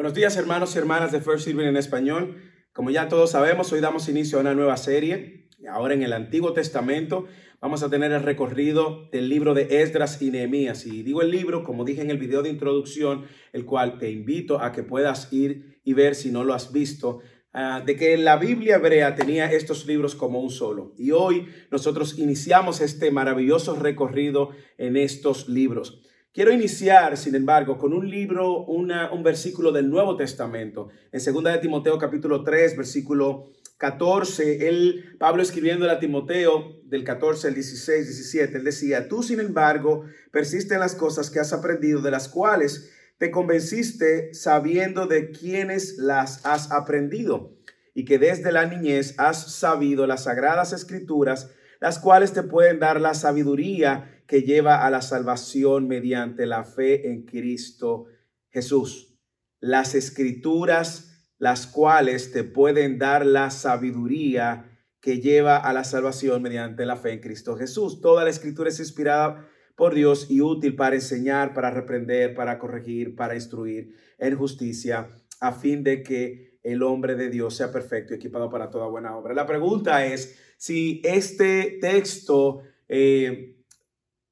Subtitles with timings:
[0.00, 2.40] Buenos días hermanos y hermanas de First Serving en español.
[2.72, 5.50] Como ya todos sabemos, hoy damos inicio a una nueva serie.
[5.68, 7.26] Ahora en el Antiguo Testamento
[7.60, 10.86] vamos a tener el recorrido del libro de Esdras y Nehemías.
[10.86, 14.62] Y digo el libro, como dije en el video de introducción, el cual te invito
[14.62, 17.18] a que puedas ir y ver si no lo has visto,
[17.52, 20.94] ah, de que la Biblia hebrea tenía estos libros como un solo.
[20.96, 24.48] Y hoy nosotros iniciamos este maravilloso recorrido
[24.78, 26.00] en estos libros.
[26.32, 30.88] Quiero iniciar, sin embargo, con un libro, un versículo del Nuevo Testamento.
[31.10, 37.48] En 2 de Timoteo capítulo 3, versículo 14, él, Pablo escribiendo a Timoteo del 14
[37.48, 42.00] al 16, 17, él decía, tú sin embargo persiste en las cosas que has aprendido,
[42.00, 47.56] de las cuales te convenciste sabiendo de quiénes las has aprendido
[47.92, 53.00] y que desde la niñez has sabido las sagradas escrituras, las cuales te pueden dar
[53.00, 58.06] la sabiduría que lleva a la salvación mediante la fe en Cristo
[58.50, 59.18] Jesús.
[59.58, 64.70] Las escrituras, las cuales te pueden dar la sabiduría
[65.00, 68.00] que lleva a la salvación mediante la fe en Cristo Jesús.
[68.00, 73.16] Toda la escritura es inspirada por Dios y útil para enseñar, para reprender, para corregir,
[73.16, 75.08] para instruir en justicia,
[75.40, 79.16] a fin de que el hombre de Dios sea perfecto y equipado para toda buena
[79.16, 79.34] obra.
[79.34, 83.56] La pregunta es si este texto eh,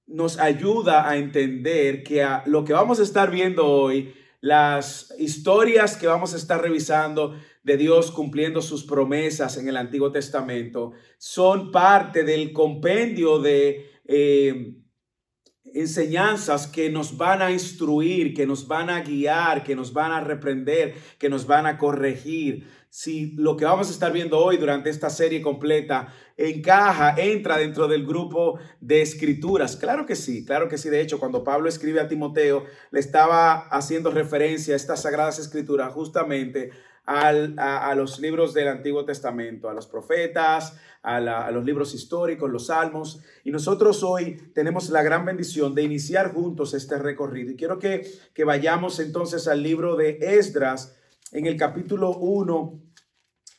[0.08, 6.06] nos ayuda a entender que lo que vamos a estar viendo hoy, las historias que
[6.06, 12.24] vamos a estar revisando de Dios cumpliendo sus promesas en el Antiguo Testamento, son parte
[12.24, 14.74] del compendio de eh,
[15.74, 20.20] enseñanzas que nos van a instruir, que nos van a guiar, que nos van a
[20.20, 22.66] reprender, que nos van a corregir.
[22.88, 27.88] Si lo que vamos a estar viendo hoy durante esta serie completa encaja, entra dentro
[27.88, 29.76] del grupo de escrituras.
[29.76, 30.88] Claro que sí, claro que sí.
[30.88, 35.92] De hecho, cuando Pablo escribe a Timoteo, le estaba haciendo referencia a estas sagradas escrituras
[35.92, 36.70] justamente
[37.04, 42.66] a, los libros del Antiguo Testamento, a los profetas, a, a, los libros históricos, los
[42.66, 43.22] salmos.
[43.44, 47.52] Y nosotros hoy tenemos la gran bendición de iniciar juntos este recorrido.
[47.52, 50.96] Y quiero que, que vayamos entonces al libro de Esdras
[51.32, 52.82] en el capítulo 1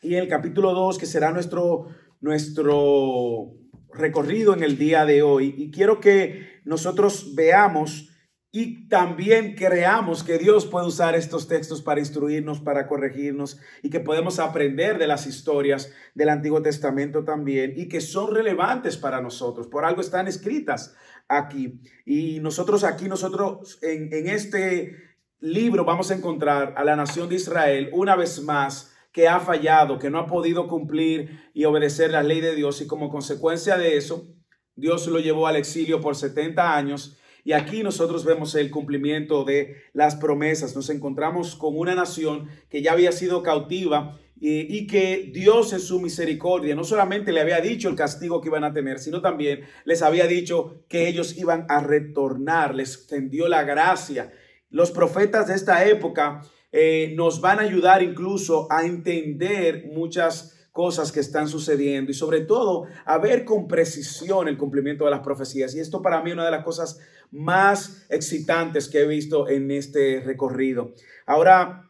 [0.01, 1.87] y en el capítulo 2, que será nuestro,
[2.19, 3.55] nuestro
[3.93, 5.53] recorrido en el día de hoy.
[5.57, 8.09] Y quiero que nosotros veamos
[8.51, 13.99] y también creamos que Dios puede usar estos textos para instruirnos, para corregirnos y que
[13.99, 19.67] podemos aprender de las historias del Antiguo Testamento también y que son relevantes para nosotros.
[19.67, 20.95] Por algo están escritas
[21.27, 21.79] aquí.
[22.05, 24.95] Y nosotros aquí, nosotros en, en este
[25.39, 29.99] libro vamos a encontrar a la nación de Israel una vez más que ha fallado,
[29.99, 33.97] que no ha podido cumplir y obedecer la ley de Dios y como consecuencia de
[33.97, 34.27] eso,
[34.75, 39.77] Dios lo llevó al exilio por 70 años y aquí nosotros vemos el cumplimiento de
[39.93, 40.75] las promesas.
[40.75, 45.79] Nos encontramos con una nación que ya había sido cautiva y, y, que Dios en
[45.81, 49.61] su misericordia no solamente le había dicho el castigo que iban a tener, sino también
[49.83, 54.31] les había dicho que ellos iban a retornar, les tendió la gracia
[54.69, 56.41] los profetas de esta época
[56.71, 62.41] eh, nos van a ayudar incluso a entender muchas cosas que están sucediendo y sobre
[62.41, 65.75] todo a ver con precisión el cumplimiento de las profecías.
[65.75, 66.99] Y esto para mí es una de las cosas
[67.31, 70.93] más excitantes que he visto en este recorrido.
[71.25, 71.88] Ahora,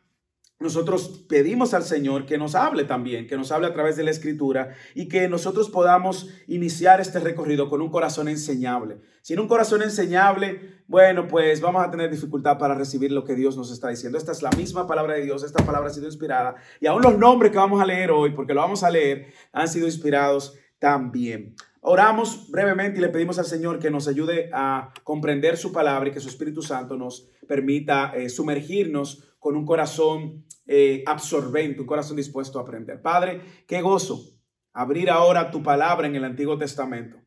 [0.59, 4.11] nosotros pedimos al Señor que nos hable también, que nos hable a través de la
[4.11, 8.97] escritura y que nosotros podamos iniciar este recorrido con un corazón enseñable.
[9.21, 13.55] Sin un corazón enseñable, bueno, pues vamos a tener dificultad para recibir lo que Dios
[13.55, 14.17] nos está diciendo.
[14.17, 17.17] Esta es la misma palabra de Dios, esta palabra ha sido inspirada y aún los
[17.17, 21.55] nombres que vamos a leer hoy, porque lo vamos a leer, han sido inspirados también.
[21.81, 26.11] Oramos brevemente y le pedimos al Señor que nos ayude a comprender su palabra y
[26.11, 32.15] que su Espíritu Santo nos permita eh, sumergirnos con un corazón eh, absorbente, un corazón
[32.15, 33.01] dispuesto a aprender.
[33.01, 34.39] Padre, qué gozo
[34.71, 37.17] abrir ahora tu palabra en el Antiguo Testamento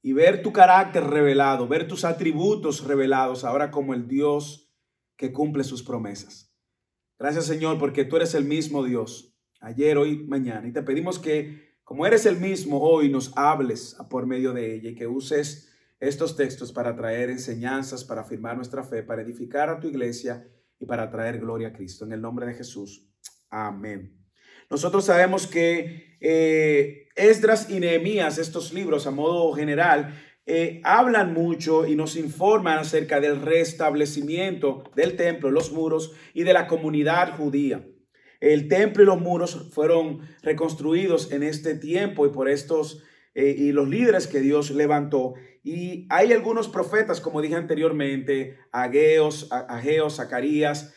[0.00, 4.72] y ver tu carácter revelado, ver tus atributos revelados ahora como el Dios
[5.16, 6.54] que cumple sus promesas.
[7.18, 10.68] Gracias Señor porque tú eres el mismo Dios, ayer, hoy, mañana.
[10.68, 14.90] Y te pedimos que como eres el mismo hoy nos hables por medio de ella
[14.90, 19.80] y que uses estos textos para traer enseñanzas, para afirmar nuestra fe, para edificar a
[19.80, 20.46] tu iglesia
[20.80, 22.04] y para traer gloria a Cristo.
[22.04, 23.08] En el nombre de Jesús.
[23.50, 24.18] Amén.
[24.70, 30.14] Nosotros sabemos que eh, Esdras y Nehemías, estos libros a modo general,
[30.50, 36.52] eh, hablan mucho y nos informan acerca del restablecimiento del templo, los muros y de
[36.52, 37.86] la comunidad judía.
[38.40, 43.02] El templo y los muros fueron reconstruidos en este tiempo y por estos
[43.34, 45.34] eh, y los líderes que Dios levantó.
[45.62, 50.94] Y hay algunos profetas, como dije anteriormente, Ageos, Ageo, Zacarías,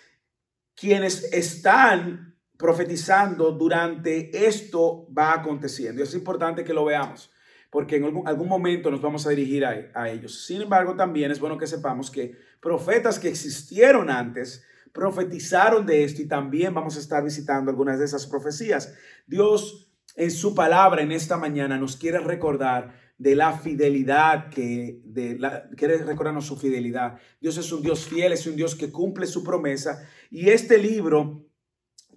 [0.75, 6.01] quienes están profetizando durante esto va aconteciendo.
[6.01, 7.31] Y es importante que lo veamos,
[7.69, 10.45] porque en algún, momento nos vamos a dirigir a, a ellos.
[10.45, 14.63] Sin embargo, también es bueno que sepamos que profetas que existieron antes,
[14.93, 18.93] profetizaron de esto y también vamos a estar visitando algunas de esas profecías.
[19.25, 25.37] Dios en su palabra en esta mañana nos quiere recordar de la fidelidad que de
[25.37, 27.19] la, quiere recordarnos su fidelidad.
[27.39, 31.45] Dios es un Dios fiel, es un Dios que cumple su promesa y este libro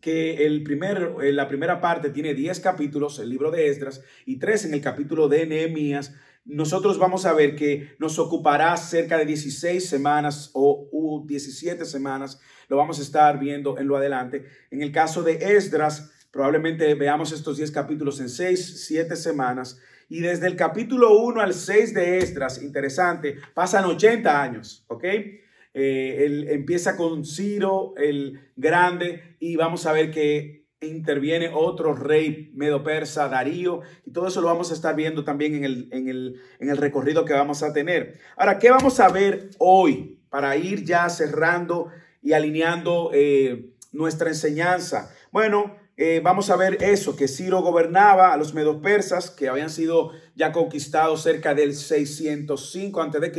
[0.00, 4.38] que el primer, eh, la primera parte tiene 10 capítulos, el libro de Esdras, y
[4.38, 6.14] 3 en el capítulo de Nehemías,
[6.46, 12.40] nosotros vamos a ver que nos ocupará cerca de 16 semanas o 17 semanas.
[12.68, 14.46] Lo vamos a estar viendo en lo adelante.
[14.70, 19.80] En el caso de Esdras, probablemente veamos estos 10 capítulos en 6, 7 semanas.
[20.08, 25.04] Y desde el capítulo 1 al 6 de Esdras, interesante, pasan 80 años, ¿ok?
[25.76, 32.82] Eh, empieza con Ciro el Grande y vamos a ver que interviene otro rey medo
[32.82, 36.40] persa, Darío, y todo eso lo vamos a estar viendo también en el, en el,
[36.60, 38.18] en el recorrido que vamos a tener.
[38.36, 41.88] Ahora, ¿qué vamos a ver hoy para ir ya cerrando
[42.22, 45.12] y alineando eh, nuestra enseñanza?
[45.32, 49.70] Bueno, eh, vamos a ver eso, que Ciro gobernaba a los medos persas, que habían
[49.70, 53.32] sido ya conquistados cerca del 605 a.C.,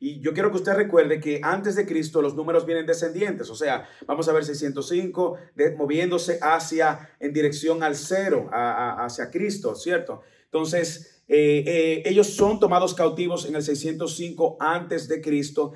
[0.00, 3.54] y yo quiero que usted recuerde que antes de Cristo los números vienen descendientes, o
[3.54, 5.38] sea, vamos a ver 605
[5.76, 10.22] moviéndose hacia, en dirección al cero, hacia Cristo, ¿cierto?
[10.44, 15.72] Entonces, eh, eh, ellos son tomados cautivos en el 605 antes de Cristo.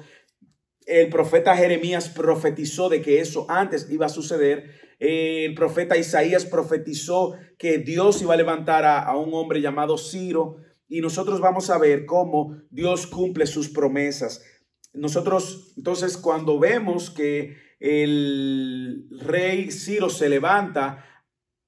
[0.87, 4.92] El profeta Jeremías profetizó de que eso antes iba a suceder.
[5.05, 10.59] El profeta Isaías profetizó que Dios iba a levantar a, un hombre llamado Ciro
[10.89, 14.45] y nosotros vamos a ver cómo Dios cumple sus promesas.
[14.93, 21.05] Nosotros, entonces, cuando vemos que el rey Ciro se levanta,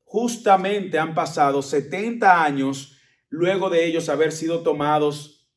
[0.05, 3.01] justamente han pasado 70 años
[3.31, 5.51] luego de ellos haber sido tomados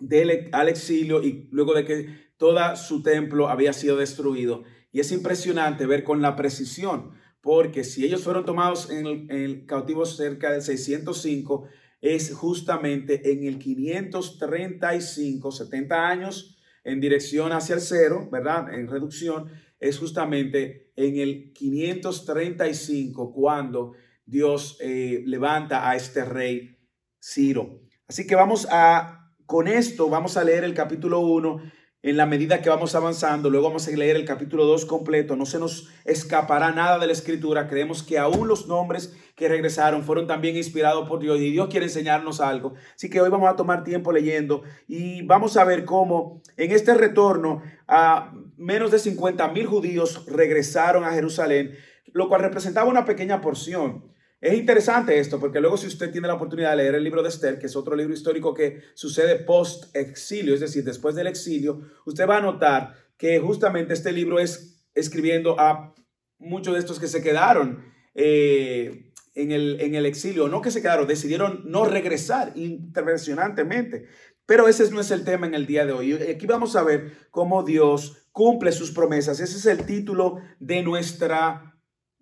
[0.00, 4.64] del, al exilio y luego de que todo su templo había sido destruido.
[4.94, 7.10] Y es impresionante ver con la precisión,
[7.40, 11.66] porque si ellos fueron tomados en el, en el cautivo cerca del 605,
[12.00, 18.72] es justamente en el 535, 70 años en dirección hacia el cero, ¿verdad?
[18.72, 19.50] En reducción,
[19.80, 23.94] es justamente en el 535 cuando
[24.24, 26.78] Dios eh, levanta a este rey
[27.20, 27.80] Ciro.
[28.06, 31.62] Así que vamos a, con esto, vamos a leer el capítulo 1
[32.04, 35.46] en la medida que vamos avanzando, luego vamos a leer el capítulo 2 completo, no
[35.46, 40.26] se nos escapará nada de la escritura, creemos que aún los nombres que regresaron fueron
[40.26, 42.74] también inspirados por Dios y Dios quiere enseñarnos algo.
[42.94, 46.92] Así que hoy vamos a tomar tiempo leyendo y vamos a ver cómo en este
[46.92, 51.74] retorno a menos de 50 mil judíos regresaron a Jerusalén,
[52.12, 54.13] lo cual representaba una pequeña porción
[54.44, 57.30] es interesante esto, porque luego si usted tiene la oportunidad de leer el libro de
[57.30, 62.28] Esther, que es otro libro histórico que sucede post-exilio, es decir, después del exilio, usted
[62.28, 65.94] va a notar que justamente este libro es escribiendo a
[66.38, 70.82] muchos de estos que se quedaron eh, en, el, en el exilio, no que se
[70.82, 74.08] quedaron, decidieron no regresar impresionantemente.
[74.44, 76.12] Pero ese no es el tema en el día de hoy.
[76.12, 79.40] Aquí vamos a ver cómo Dios cumple sus promesas.
[79.40, 81.73] Ese es el título de nuestra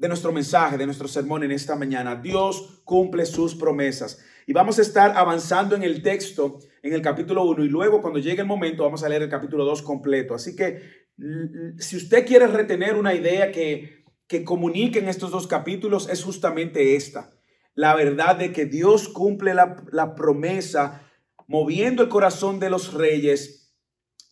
[0.02, 2.16] de nuestro mensaje, de nuestro sermón en esta mañana.
[2.16, 4.20] Dios cumple sus promesas.
[4.48, 8.18] Y vamos a estar avanzando en el texto, en el capítulo 1, y luego cuando
[8.18, 10.34] llegue el momento vamos a leer el capítulo 2 completo.
[10.34, 10.82] Así que
[11.78, 17.30] si usted quiere retener una idea que, que comunique estos dos capítulos, es justamente esta.
[17.76, 21.08] La verdad de que Dios cumple la, la promesa
[21.46, 23.72] moviendo el corazón de los reyes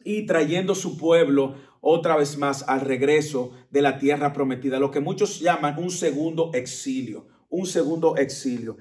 [0.02, 5.00] y trayendo su pueblo otra vez más al regreso de la tierra prometida, lo que
[5.00, 8.76] muchos llaman un segundo exilio, un segundo exilio.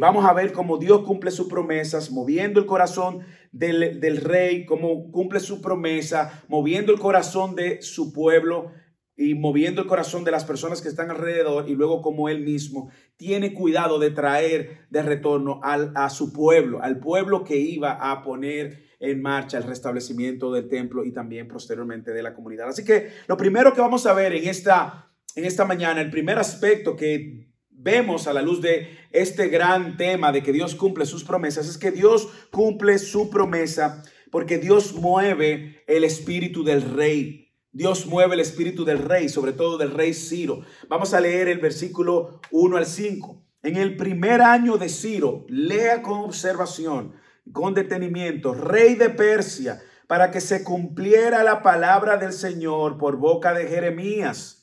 [0.00, 3.20] vamos a ver cómo Dios cumple sus promesas, moviendo el corazón
[3.52, 8.72] del, del rey, cómo cumple su promesa, moviendo el corazón de su pueblo
[9.16, 12.90] y moviendo el corazón de las personas que están alrededor y luego como él mismo
[13.16, 18.22] tiene cuidado de traer de retorno al, a su pueblo, al pueblo que iba a
[18.22, 22.68] poner en marcha el restablecimiento del templo y también posteriormente de la comunidad.
[22.68, 26.38] Así que lo primero que vamos a ver en esta, en esta mañana, el primer
[26.38, 31.24] aspecto que vemos a la luz de este gran tema de que Dios cumple sus
[31.24, 37.52] promesas es que Dios cumple su promesa porque Dios mueve el espíritu del rey.
[37.72, 40.62] Dios mueve el espíritu del rey, sobre todo del rey Ciro.
[40.88, 43.42] Vamos a leer el versículo 1 al 5.
[43.64, 47.14] En el primer año de Ciro, lea con observación
[47.52, 53.54] con detenimiento, rey de Persia, para que se cumpliera la palabra del Señor por boca
[53.54, 54.60] de Jeremías.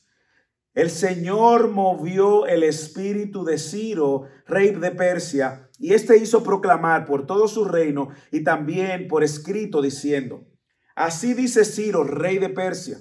[0.74, 7.26] el Señor movió el espíritu de Ciro, rey de Persia, y éste hizo proclamar por
[7.26, 10.48] todo su reino y también por escrito diciendo,
[10.96, 13.00] así dice Ciro, rey de Persia,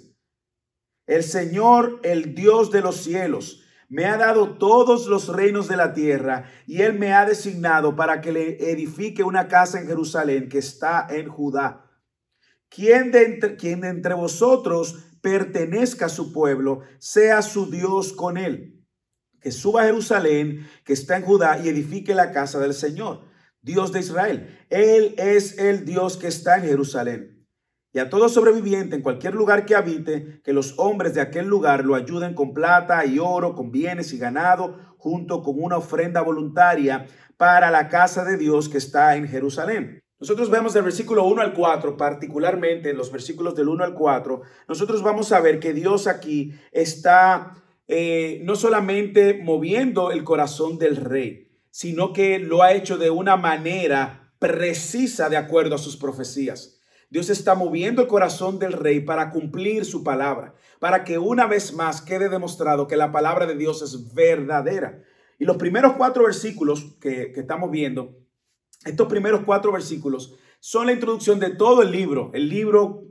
[1.07, 5.93] el Señor, el Dios de los cielos, me ha dado todos los reinos de la
[5.93, 10.59] tierra y él me ha designado para que le edifique una casa en Jerusalén que
[10.59, 11.91] está en Judá.
[12.69, 18.37] ¿Quién de entre, quien de entre vosotros pertenezca a su pueblo, sea su Dios con
[18.37, 18.87] él?
[19.41, 23.25] Que suba a Jerusalén, que está en Judá, y edifique la casa del Señor,
[23.61, 24.67] Dios de Israel.
[24.71, 27.40] Él es el Dios que está en Jerusalén
[27.93, 31.85] y a todo sobreviviente en cualquier lugar que habite, que los hombres de aquel lugar
[31.85, 37.07] lo ayuden con plata y oro, con bienes y ganado, junto con una ofrenda voluntaria
[37.37, 40.01] para la casa de Dios que está en Jerusalén.
[40.21, 44.43] Nosotros vemos del versículo 1 al 4, particularmente en los versículos del 1 al 4,
[44.69, 47.55] nosotros vamos a ver que Dios aquí está
[47.89, 53.37] eh, no solamente moviendo el corazón del rey, sino que lo ha hecho de una
[53.37, 56.80] manera precisa de acuerdo a sus profecías.
[57.11, 61.75] Dios está moviendo el corazón del rey para cumplir su palabra, para que una vez
[61.75, 65.03] más quede demostrado que la palabra de Dios es verdadera.
[65.37, 68.17] Y los primeros cuatro versículos que, estamos viendo,
[68.85, 73.03] estos primeros cuatro versículos son la introducción de todo el libro, el libro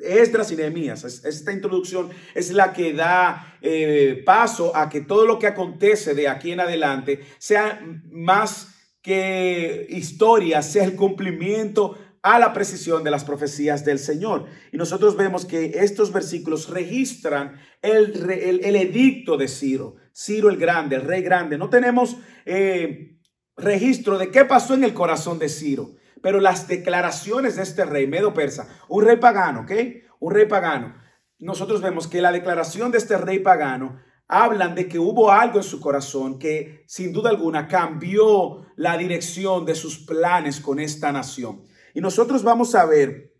[0.00, 1.02] Esdras y Nehemías.
[1.02, 6.28] Esta introducción es la que da eh, paso a que todo lo que acontece de
[6.28, 11.96] aquí en adelante sea más que historia, sea el cumplimiento
[12.34, 14.44] a la precisión de las profecías del Señor.
[14.70, 20.96] Y nosotros vemos que estos versículos registran el, el, edicto de Ciro, Ciro el Grande,
[20.96, 21.56] el rey grande.
[21.56, 23.18] No tenemos eh,
[23.56, 28.06] registro de qué pasó en el corazón de Ciro, pero las declaraciones de este rey,
[28.06, 29.72] Medo Persa, un rey pagano, ¿ok?
[30.20, 30.96] Un rey pagano.
[31.38, 35.64] Nosotros vemos que la declaración de este rey pagano hablan de que hubo algo en
[35.64, 41.62] su corazón que sin duda alguna cambió la dirección de sus planes con esta nación.
[41.98, 43.34] Y nosotros vamos a ver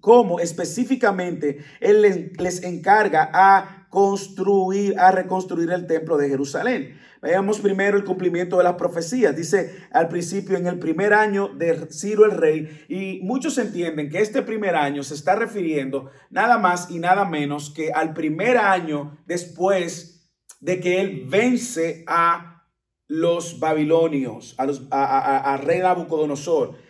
[0.00, 6.98] cómo específicamente Él les encarga a construir, a reconstruir el templo de Jerusalén.
[7.22, 9.36] Veamos primero el cumplimiento de las profecías.
[9.36, 14.18] Dice al principio, en el primer año de Ciro el rey, y muchos entienden que
[14.18, 19.18] este primer año se está refiriendo nada más y nada menos que al primer año
[19.24, 22.66] después de que él vence a
[23.06, 26.82] los babilonios, a, los, a, a rey Nabucodonosor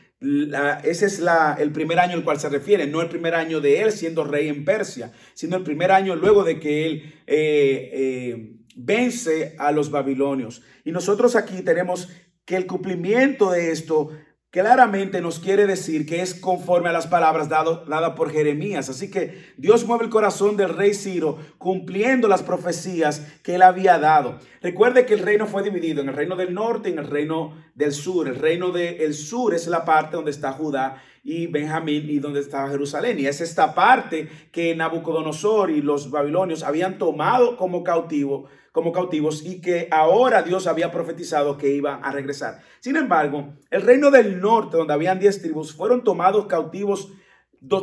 [0.85, 1.23] ese es
[1.59, 4.49] el primer año al cual se refiere, no el primer año de él siendo rey
[4.49, 9.91] en Persia, sino el primer año luego de que él eh, eh, vence a los
[9.91, 10.63] babilonios.
[10.85, 12.09] Y nosotros aquí tenemos
[12.45, 14.11] que el cumplimiento de esto
[14.55, 18.89] claramente nos quiere decir que es conforme a las palabras dadas por Jeremías.
[18.89, 23.99] Así que Dios mueve el corazón del rey Ciro cumpliendo las profecías que él había
[23.99, 24.39] dado.
[24.63, 27.57] Recuerde que el reino fue dividido en el reino del norte y en el reino
[27.75, 28.29] del sur.
[28.29, 32.69] El reino del sur es la parte donde está Judá y Benjamín y donde está
[32.69, 33.19] Jerusalén.
[33.19, 39.47] Y es esta parte que Nabucodonosor y los babilonios habían tomado como cautivo como cautivos
[39.47, 42.61] y que ahora Dios había profetizado que iban a regresar.
[42.81, 47.13] Sin embargo, el reino del norte, donde habían diez tribus, fueron tomados cautivos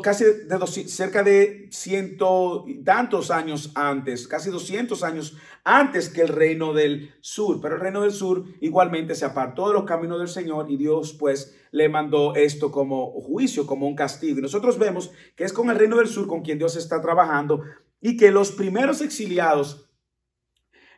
[0.01, 6.27] casi de cerca de ciento y tantos años antes, casi 200 años antes que el
[6.27, 7.59] reino del sur.
[7.61, 11.13] Pero el reino del sur igualmente se apartó de los caminos del Señor y Dios
[11.13, 14.39] pues le mandó esto como juicio, como un castigo.
[14.39, 17.61] Y nosotros vemos que es con el reino del sur con quien Dios está trabajando
[18.01, 19.90] y que los primeros exiliados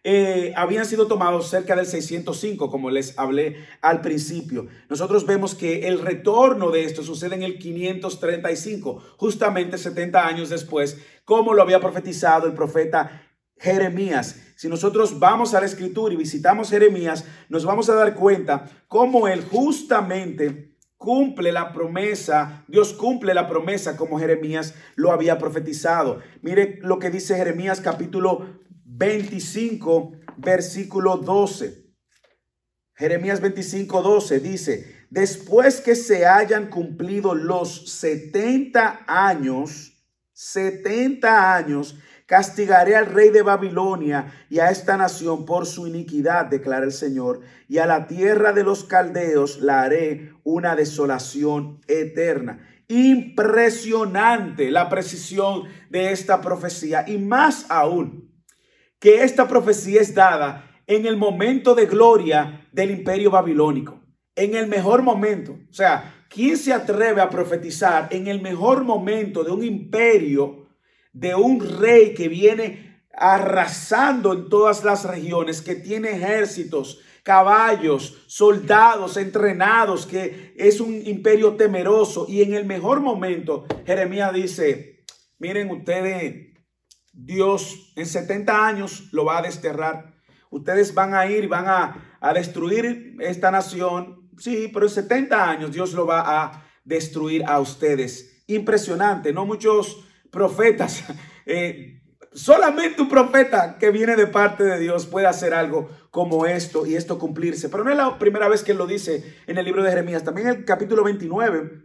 [0.06, 4.68] eh, habían sido tomados cerca del 605, como les hablé al principio.
[4.90, 10.98] Nosotros vemos que el retorno de esto sucede en el 535, justamente 70 años después,
[11.24, 13.24] como lo había profetizado el profeta
[13.58, 14.42] Jeremías.
[14.58, 19.30] Si nosotros vamos a la escritura y visitamos Jeremías, nos vamos a dar cuenta cómo
[19.30, 26.20] él justamente cumple la promesa, Dios cumple la promesa como Jeremías lo había profetizado.
[26.42, 28.64] Mire lo que dice Jeremías capítulo
[28.96, 31.84] 25, versículo 12.
[32.96, 41.98] Jeremías 25, 12 dice, después que se hayan cumplido los 70 años, 70 años,
[42.28, 47.42] castigaré al rey de Babilonia y a esta nación por su iniquidad, declara el Señor,
[47.68, 52.70] y a la tierra de los caldeos la haré una desolación eterna.
[52.88, 58.23] Impresionante la precisión de esta profecía y más aún
[59.04, 64.00] que esta profecía es dada en el momento de gloria del imperio babilónico,
[64.34, 65.58] en el mejor momento.
[65.70, 70.70] O sea, ¿quién se atreve a profetizar en el mejor momento de un imperio,
[71.12, 79.18] de un rey que viene arrasando en todas las regiones, que tiene ejércitos, caballos, soldados
[79.18, 82.26] entrenados, que es un imperio temeroso.
[82.30, 85.04] Y en el mejor momento, Jeremías dice,
[85.40, 86.53] miren ustedes,
[87.14, 90.14] Dios en 70 años lo va a desterrar.
[90.50, 94.30] Ustedes van a ir, van a, a destruir esta nación.
[94.38, 98.44] Sí, pero en 70 años Dios lo va a destruir a ustedes.
[98.48, 99.46] Impresionante, ¿no?
[99.46, 101.04] Muchos profetas
[101.46, 102.04] eh,
[102.36, 106.96] Solamente un profeta que viene de parte de Dios puede hacer algo como esto y
[106.96, 107.70] esto cumplirse.
[107.70, 110.24] Pero no es la primera vez que lo dice en el libro de Jeremías.
[110.24, 111.84] También en el capítulo 29,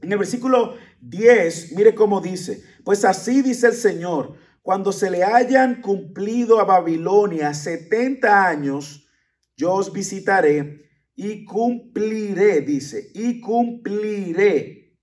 [0.00, 2.64] en el versículo 10, mire cómo dice.
[2.84, 9.08] Pues así dice el Señor, cuando se le hayan cumplido a Babilonia 70 años,
[9.56, 14.96] yo os visitaré y cumpliré, dice, y cumpliré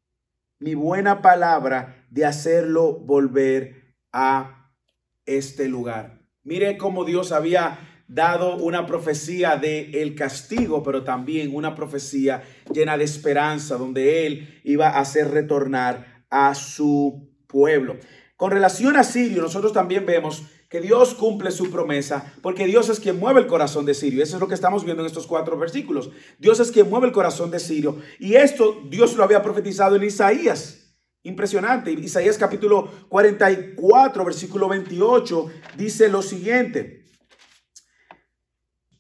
[0.59, 4.71] mi buena palabra de hacerlo volver a
[5.25, 6.21] este lugar.
[6.43, 12.97] Mire cómo Dios había dado una profecía de el castigo, pero también una profecía llena
[12.97, 17.97] de esperanza, donde Él iba a hacer retornar a su pueblo.
[18.39, 23.01] Con relación a Sirio, nosotros también vemos que Dios cumple su promesa, porque Dios es
[23.01, 24.23] quien mueve el corazón de Sirio.
[24.23, 26.09] Eso es lo que estamos viendo en estos cuatro versículos.
[26.37, 27.97] Dios es quien mueve el corazón de Sirio.
[28.17, 30.95] Y esto Dios lo había profetizado en Isaías.
[31.21, 31.91] Impresionante.
[31.91, 37.03] Isaías capítulo 44, versículo 28, dice lo siguiente.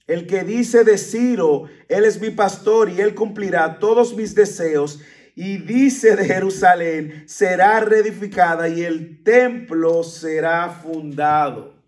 [0.05, 4.99] El que dice de Ciro, Él es mi pastor y Él cumplirá todos mis deseos.
[5.35, 11.81] Y dice de Jerusalén, será reedificada y el templo será fundado.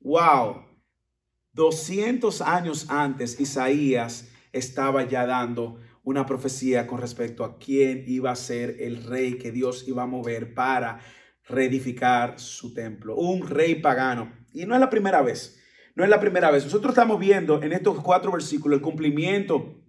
[0.00, 0.64] Wow.
[1.52, 8.36] 200 años antes, Isaías estaba ya dando una profecía con respecto a quién iba a
[8.36, 11.00] ser el rey que Dios iba a mover para
[11.48, 13.16] reedificar su templo.
[13.16, 14.32] Un rey pagano.
[14.52, 15.60] Y no es la primera vez.
[15.94, 16.64] No es la primera vez.
[16.64, 19.81] Nosotros estamos viendo en estos cuatro versículos el cumplimiento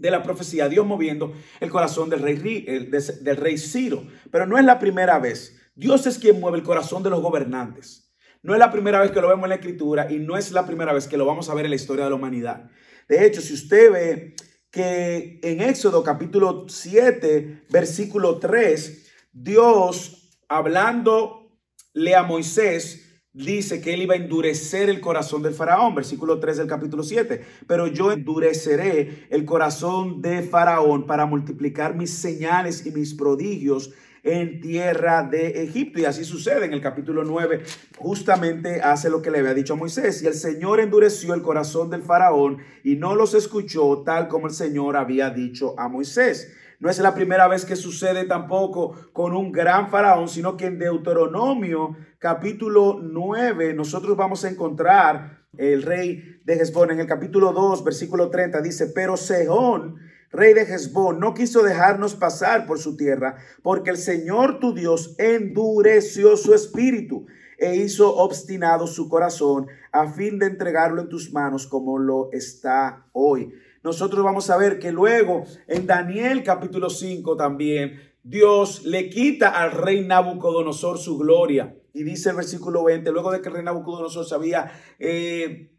[0.00, 4.06] de la profecía, Dios moviendo el corazón del rey, del rey Ciro.
[4.30, 5.60] Pero no es la primera vez.
[5.74, 8.10] Dios es quien mueve el corazón de los gobernantes.
[8.42, 10.64] No es la primera vez que lo vemos en la escritura y no es la
[10.66, 12.70] primera vez que lo vamos a ver en la historia de la humanidad.
[13.08, 14.34] De hecho, si usted ve
[14.70, 24.14] que en Éxodo capítulo 7, versículo 3, Dios hablándole a Moisés, dice que él iba
[24.14, 27.40] a endurecer el corazón del faraón, versículo 3 del capítulo 7.
[27.66, 34.60] Pero yo endureceré el corazón de faraón para multiplicar mis señales y mis prodigios en
[34.60, 36.00] tierra de Egipto.
[36.00, 37.62] Y así sucede en el capítulo 9,
[37.98, 40.22] justamente hace lo que le había dicho a Moisés.
[40.22, 44.52] Y el Señor endureció el corazón del faraón y no los escuchó tal como el
[44.52, 46.52] Señor había dicho a Moisés.
[46.80, 50.78] No es la primera vez que sucede tampoco con un gran faraón, sino que en
[50.78, 57.84] Deuteronomio capítulo 9 nosotros vamos a encontrar el rey de Hezbón en el capítulo 2
[57.84, 59.96] versículo 30 dice, pero Sehón
[60.32, 65.16] rey de Hezbón, no quiso dejarnos pasar por su tierra, porque el Señor tu Dios
[65.18, 67.26] endureció su espíritu
[67.58, 73.04] e hizo obstinado su corazón a fin de entregarlo en tus manos como lo está
[73.12, 73.52] hoy.
[73.82, 79.72] Nosotros vamos a ver que luego en Daniel capítulo 5 también Dios le quita al
[79.72, 81.76] rey Nabucodonosor su gloria.
[81.92, 85.70] Y dice el versículo 20, luego de que el rey Nabucodonosor se había eh,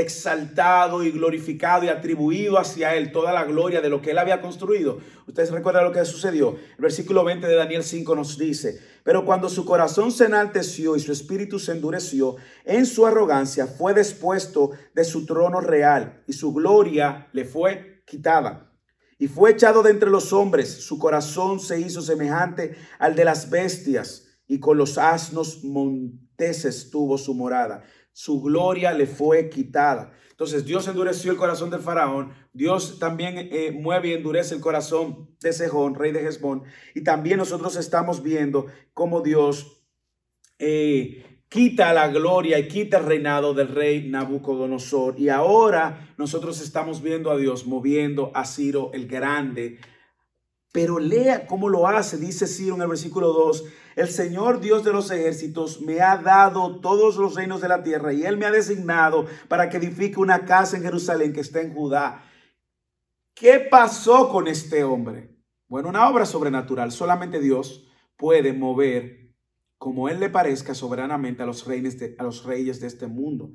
[0.00, 4.42] exaltado y glorificado y atribuido hacia él toda la gloria de lo que él había
[4.42, 4.98] construido.
[5.26, 6.56] Ustedes recuerdan lo que sucedió.
[6.76, 11.00] El versículo 20 de Daniel 5 nos dice, pero cuando su corazón se enalteció y
[11.00, 16.52] su espíritu se endureció, en su arrogancia fue despuesto de su trono real y su
[16.52, 18.70] gloria le fue quitada.
[19.18, 23.48] Y fue echado de entre los hombres, su corazón se hizo semejante al de las
[23.48, 27.82] bestias y con los asnos monteses tuvo su morada
[28.16, 30.10] su gloria le fue quitada.
[30.30, 35.28] Entonces Dios endureció el corazón del faraón, Dios también eh, mueve y endurece el corazón
[35.38, 36.62] de Sejón, rey de Hezbón,
[36.94, 39.82] y también nosotros estamos viendo cómo Dios
[40.58, 45.20] eh, quita la gloria y quita el reinado del rey Nabucodonosor.
[45.20, 49.78] Y ahora nosotros estamos viendo a Dios moviendo a Ciro el Grande
[50.76, 53.64] pero lea cómo lo hace, dice Ciro en el versículo 2,
[53.96, 58.12] el Señor Dios de los ejércitos me ha dado todos los reinos de la tierra
[58.12, 61.72] y Él me ha designado para que edifique una casa en Jerusalén que está en
[61.72, 62.22] Judá.
[63.34, 65.34] ¿Qué pasó con este hombre?
[65.66, 66.92] Bueno, una obra sobrenatural.
[66.92, 69.32] Solamente Dios puede mover
[69.78, 73.50] como Él le parezca soberanamente a los, reyes de, a los reyes de este mundo.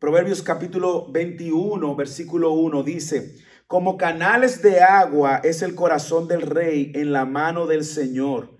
[0.00, 6.92] Proverbios capítulo 21, versículo 1 dice, como canales de agua es el corazón del rey
[6.94, 8.56] en la mano del Señor.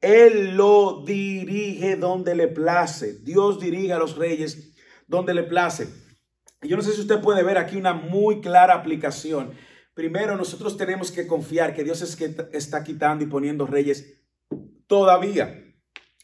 [0.00, 3.18] Él lo dirige donde le place.
[3.22, 4.74] Dios dirige a los reyes
[5.06, 5.88] donde le place.
[6.62, 9.52] Yo no sé si usted puede ver aquí una muy clara aplicación.
[9.94, 14.22] Primero, nosotros tenemos que confiar que Dios es que está quitando y poniendo reyes
[14.86, 15.64] todavía.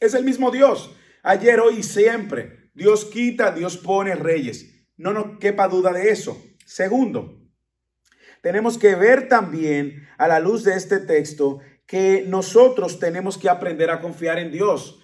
[0.00, 0.94] Es el mismo Dios.
[1.22, 2.70] Ayer, hoy y siempre.
[2.74, 4.88] Dios quita, Dios pone reyes.
[4.96, 6.40] No nos quepa duda de eso.
[6.64, 7.43] Segundo,
[8.44, 13.90] tenemos que ver también a la luz de este texto que nosotros tenemos que aprender
[13.90, 15.00] a confiar en Dios.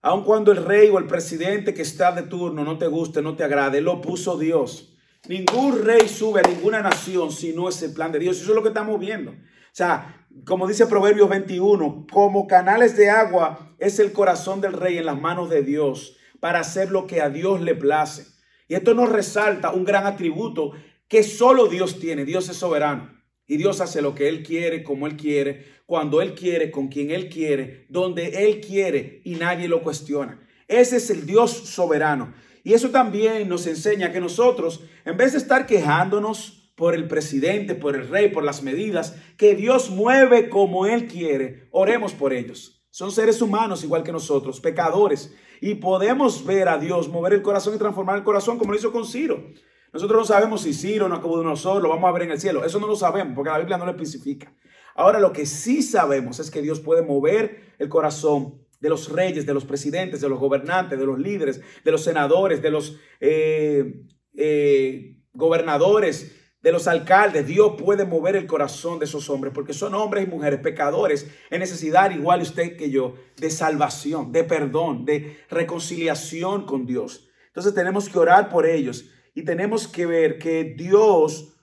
[0.00, 3.36] Aun cuando el rey o el presidente que está de turno no te guste, no
[3.36, 4.96] te agrade, lo puso Dios.
[5.28, 8.40] Ningún rey sube a ninguna nación si no es el plan de Dios.
[8.40, 9.32] Eso es lo que estamos viendo.
[9.32, 14.96] O sea, como dice Proverbios 21, como canales de agua es el corazón del rey
[14.96, 18.24] en las manos de Dios para hacer lo que a Dios le place.
[18.66, 20.72] Y esto nos resalta un gran atributo
[21.12, 22.24] que solo Dios tiene.
[22.24, 23.10] Dios es soberano.
[23.46, 27.10] Y Dios hace lo que Él quiere, como Él quiere, cuando Él quiere, con quien
[27.10, 30.40] Él quiere, donde Él quiere y nadie lo cuestiona.
[30.68, 32.32] Ese es el Dios soberano.
[32.64, 37.74] Y eso también nos enseña que nosotros, en vez de estar quejándonos por el presidente,
[37.74, 42.86] por el rey, por las medidas que Dios mueve como Él quiere, oremos por ellos.
[42.88, 45.34] Son seres humanos igual que nosotros, pecadores.
[45.60, 48.92] Y podemos ver a Dios mover el corazón y transformar el corazón como lo hizo
[48.92, 49.52] con Ciro.
[49.92, 52.64] Nosotros no sabemos si Ciro Nabucodonosor lo vamos a ver en el cielo.
[52.64, 54.54] Eso no lo sabemos porque la Biblia no lo especifica.
[54.94, 59.46] Ahora lo que sí sabemos es que Dios puede mover el corazón de los reyes,
[59.46, 64.02] de los presidentes, de los gobernantes, de los líderes, de los senadores, de los eh,
[64.34, 67.46] eh, gobernadores, de los alcaldes.
[67.46, 71.60] Dios puede mover el corazón de esos hombres porque son hombres y mujeres pecadores en
[71.60, 77.28] necesidad, igual usted que yo, de salvación, de perdón, de reconciliación con Dios.
[77.48, 81.54] Entonces tenemos que orar por ellos y tenemos que ver que Dios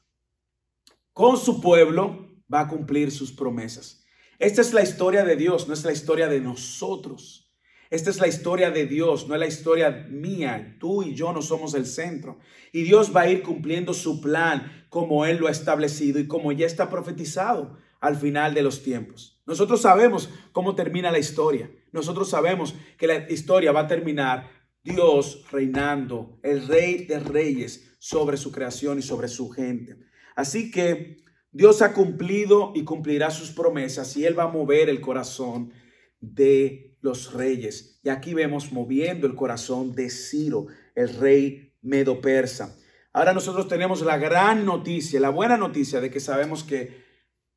[1.13, 4.03] con su pueblo va a cumplir sus promesas.
[4.39, 7.51] Esta es la historia de Dios, no es la historia de nosotros.
[7.89, 10.77] Esta es la historia de Dios, no es la historia mía.
[10.79, 12.37] Tú y yo no somos el centro.
[12.71, 16.51] Y Dios va a ir cumpliendo su plan como Él lo ha establecido y como
[16.51, 19.41] ya está profetizado al final de los tiempos.
[19.45, 21.69] Nosotros sabemos cómo termina la historia.
[21.91, 24.49] Nosotros sabemos que la historia va a terminar
[24.89, 29.97] Dios reinando, el rey de reyes sobre su creación y sobre su gente.
[30.35, 31.17] Así que
[31.51, 35.71] Dios ha cumplido y cumplirá sus promesas y Él va a mover el corazón
[36.19, 37.99] de los reyes.
[38.03, 42.75] Y aquí vemos moviendo el corazón de Ciro, el rey medo persa.
[43.13, 47.03] Ahora nosotros tenemos la gran noticia, la buena noticia de que sabemos que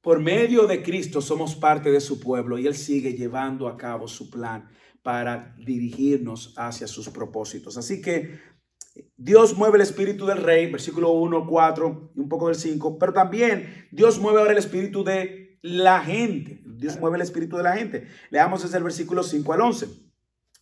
[0.01, 4.09] por medio de Cristo somos parte de su pueblo y Él sigue llevando a cabo
[4.09, 4.68] su plan
[5.02, 7.76] para dirigirnos hacia sus propósitos.
[7.76, 8.40] Así que
[9.16, 13.12] Dios mueve el espíritu del rey, versículo 1, 4 y un poco del 5, pero
[13.12, 16.60] también Dios mueve ahora el espíritu de la gente.
[16.64, 18.08] Dios mueve el espíritu de la gente.
[18.30, 19.88] Leamos desde el versículo 5 al 11.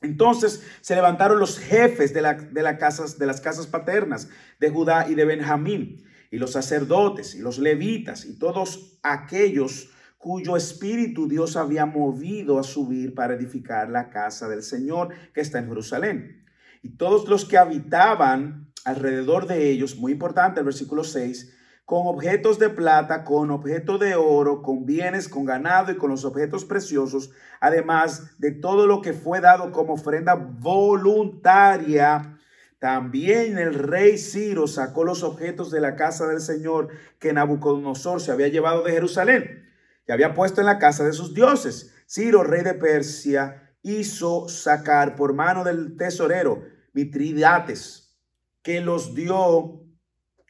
[0.02, 5.06] Entonces se levantaron los jefes de, la, de, casas, de las casas paternas de Judá
[5.08, 9.90] y de Benjamín, y los sacerdotes y los levitas y todos aquellos
[10.20, 15.60] cuyo espíritu Dios había movido a subir para edificar la casa del Señor que está
[15.60, 16.44] en Jerusalén.
[16.82, 21.56] Y todos los que habitaban alrededor de ellos, muy importante el versículo 6,
[21.86, 26.26] con objetos de plata, con objetos de oro, con bienes, con ganado y con los
[26.26, 32.38] objetos preciosos, además de todo lo que fue dado como ofrenda voluntaria.
[32.78, 38.32] También el rey Ciro sacó los objetos de la casa del Señor que Nabucodonosor se
[38.32, 39.69] había llevado de Jerusalén
[40.06, 41.94] que había puesto en la casa de sus dioses.
[42.08, 48.16] Ciro, rey de Persia, hizo sacar por mano del tesorero Mitridates,
[48.62, 49.84] que los dio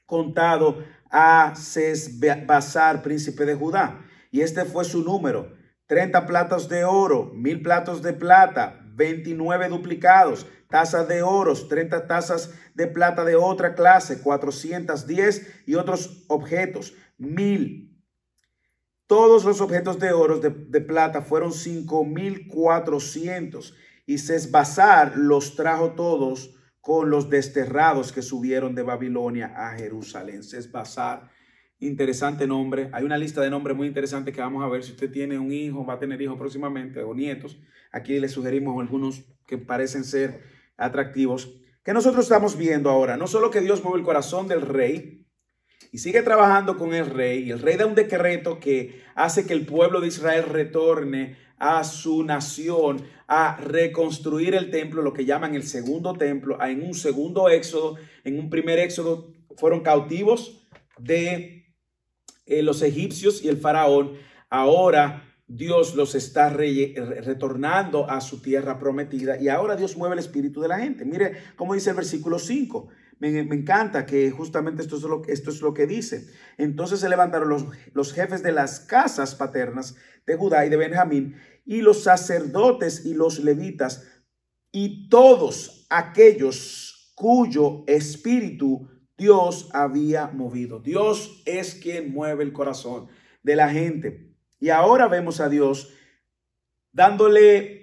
[0.07, 4.05] contado a Sesbazar, príncipe de Judá.
[4.31, 5.53] Y este fue su número,
[5.87, 12.55] 30 platos de oro, mil platos de plata, 29 duplicados, tazas de oros, 30 tazas
[12.75, 17.89] de plata de otra clase, 410 y otros objetos, mil
[19.11, 23.75] todos los objetos de oro, de, plata, fueron 5.400
[24.07, 30.44] y Sesbazar los trajo todos con los desterrados que subieron de Babilonia a Jerusalén.
[30.44, 31.29] Sesbazar,
[31.81, 32.88] interesante nombre.
[32.92, 34.85] Hay una lista de nombres muy interesantes que vamos a ver.
[34.85, 37.59] Si usted tiene un hijo, va a tener hijos próximamente o nietos,
[37.90, 40.40] aquí le sugerimos algunos que parecen ser
[40.77, 41.53] atractivos.
[41.83, 45.20] Que nosotros estamos viendo ahora, no solo que Dios mueve el corazón del rey,
[45.92, 47.44] y sigue trabajando con el rey.
[47.44, 51.85] Y el rey da un decreto que hace que el pueblo de Israel retorne a
[51.85, 57.48] su nación, a reconstruir el templo, lo que llaman el segundo templo, en un segundo
[57.48, 57.96] éxodo.
[58.24, 60.66] En un primer éxodo fueron cautivos
[60.98, 61.74] de
[62.46, 64.14] eh, los egipcios y el faraón.
[64.48, 70.61] Ahora Dios los está retornando a su tierra prometida y ahora Dios mueve el espíritu
[70.61, 71.05] de la gente.
[71.05, 72.88] Mire cómo dice el versículo 5.
[73.21, 76.27] Me, encanta que justamente esto es, lo, esto es lo que dice.
[76.57, 79.95] Entonces se levantaron los, los jefes de las casas paternas
[80.27, 84.07] de Judá y de Benjamín y los sacerdotes y los levitas
[84.73, 90.81] y todos aquellos cuyo espíritu Dios había movido.
[90.81, 93.09] Dios es quien mueve el corazón
[93.43, 94.35] de la gente.
[94.59, 95.93] Y ahora vemos a Dios
[96.93, 97.80] dándole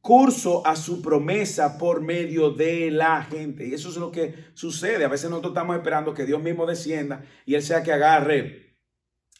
[0.00, 3.66] curso a su promesa por medio de la gente.
[3.66, 5.04] Y eso es lo que sucede.
[5.04, 8.76] A veces nosotros estamos esperando que Dios mismo descienda y Él sea que agarre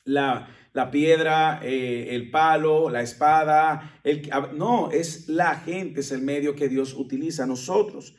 [0.05, 0.49] la,
[0.90, 4.01] piedra, eh, el palo, la espada.
[4.05, 7.47] El, no, es la gente, es el medio que Dios utiliza.
[7.47, 8.16] Nosotros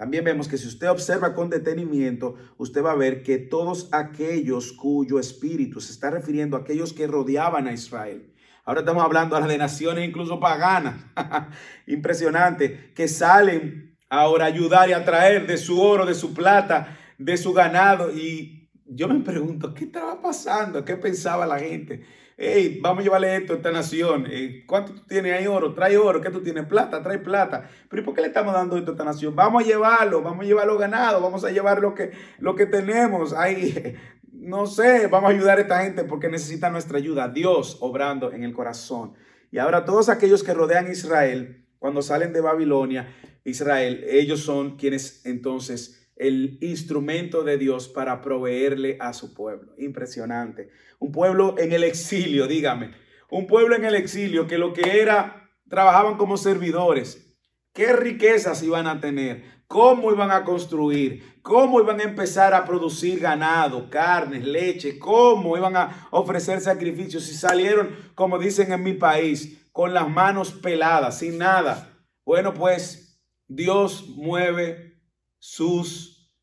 [0.00, 4.72] también vemos que si usted observa con detenimiento, usted va a ver que todos aquellos
[4.72, 8.29] cuyo espíritu se está refiriendo a aquellos que rodeaban a Israel.
[8.70, 10.94] Ahora estamos hablando ahora de naciones incluso paganas.
[11.88, 12.92] Impresionante.
[12.94, 17.36] Que salen ahora a ayudar y a traer de su oro, de su plata, de
[17.36, 18.12] su ganado.
[18.12, 20.84] Y yo me pregunto, ¿qué estaba pasando?
[20.84, 22.04] ¿Qué pensaba la gente?
[22.42, 24.26] hey, vamos a llevarle esto a esta nación.
[24.30, 25.74] Eh, ¿Cuánto tú tienes ahí oro?
[25.74, 26.22] Trae oro.
[26.22, 26.64] ¿Qué tú tienes?
[26.64, 27.68] Plata, trae plata.
[27.88, 29.36] Pero ¿y por qué le estamos dando esto a esta nación?
[29.36, 33.34] Vamos a llevarlo, vamos a llevarlo ganado, vamos a llevar lo que, lo que tenemos.
[33.34, 33.94] Ahí,
[34.40, 37.28] no sé, vamos a ayudar a esta gente porque necesita nuestra ayuda.
[37.28, 39.14] Dios obrando en el corazón.
[39.52, 45.24] Y ahora todos aquellos que rodean Israel, cuando salen de Babilonia, Israel, ellos son quienes
[45.26, 49.74] entonces el instrumento de Dios para proveerle a su pueblo.
[49.78, 50.70] Impresionante.
[50.98, 52.92] Un pueblo en el exilio, dígame.
[53.30, 57.36] Un pueblo en el exilio que lo que era, trabajaban como servidores.
[57.72, 59.59] ¿Qué riquezas iban a tener?
[59.70, 61.38] ¿Cómo iban a construir?
[61.42, 64.98] ¿Cómo iban a empezar a producir ganado, carne, leche?
[64.98, 67.22] ¿Cómo iban a ofrecer sacrificios?
[67.22, 71.88] Si salieron, como dicen en mi país, con las manos peladas, sin nada.
[72.24, 75.04] Bueno, pues Dios mueve
[75.38, 76.34] sus,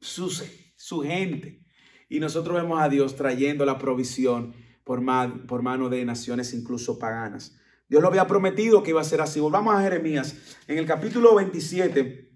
[0.00, 0.44] sus,
[0.76, 1.64] su gente.
[2.08, 5.02] Y nosotros vemos a Dios trayendo la provisión por,
[5.48, 7.59] por mano de naciones incluso paganas.
[7.90, 9.40] Dios lo había prometido que iba a ser así.
[9.40, 10.36] Volvamos a Jeremías.
[10.68, 12.30] En el capítulo 27,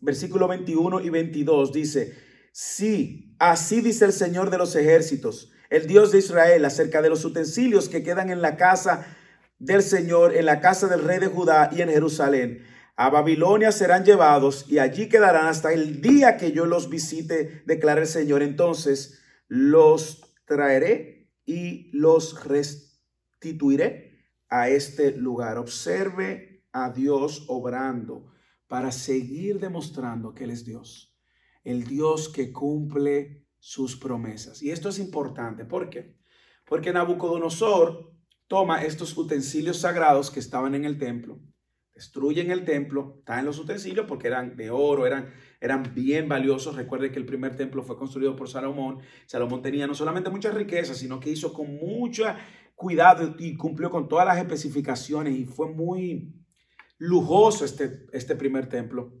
[0.00, 2.18] versículo 21 y 22 dice,
[2.52, 7.24] sí, así dice el Señor de los ejércitos, el Dios de Israel, acerca de los
[7.24, 9.06] utensilios que quedan en la casa
[9.60, 14.04] del Señor, en la casa del rey de Judá y en Jerusalén a Babilonia serán
[14.04, 18.42] llevados y allí quedarán hasta el día que yo los visite, declara el Señor.
[18.42, 24.09] Entonces los traeré y los restituiré
[24.50, 25.56] a este lugar.
[25.56, 28.32] Observe a Dios obrando
[28.66, 31.16] para seguir demostrando que Él es Dios,
[31.64, 34.62] el Dios que cumple sus promesas.
[34.62, 35.64] Y esto es importante.
[35.64, 36.16] ¿Por qué?
[36.66, 38.12] Porque Nabucodonosor
[38.46, 41.40] toma estos utensilios sagrados que estaban en el templo
[42.00, 46.74] destruyen el templo, están los utensilios porque eran de oro, eran, eran bien valiosos.
[46.74, 49.00] Recuerde que el primer templo fue construido por Salomón.
[49.26, 52.24] Salomón tenía no solamente mucha riqueza, sino que hizo con mucho
[52.80, 56.32] cuidado y cumplió con todas las especificaciones y fue muy
[56.96, 59.12] lujoso este, este primer templo.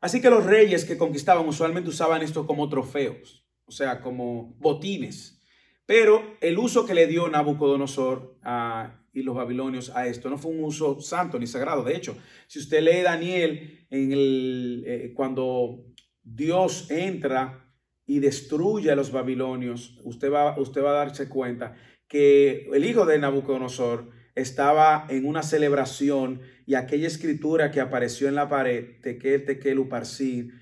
[0.00, 5.42] Así que los reyes que conquistaban usualmente usaban esto como trofeos, o sea, como botines.
[5.84, 10.30] Pero el uso que le dio Nabucodonosor a y los babilonios a esto.
[10.30, 11.84] No fue un uso santo ni sagrado.
[11.84, 12.16] De hecho,
[12.46, 15.84] si usted lee Daniel, en el, eh, cuando
[16.22, 17.70] Dios entra
[18.06, 21.74] y destruye a los babilonios, usted va, usted va a darse cuenta
[22.12, 28.34] que el hijo de Nabucodonosor estaba en una celebración y aquella escritura que apareció en
[28.34, 30.52] la pared, Tekel, Tekel, Uparsin,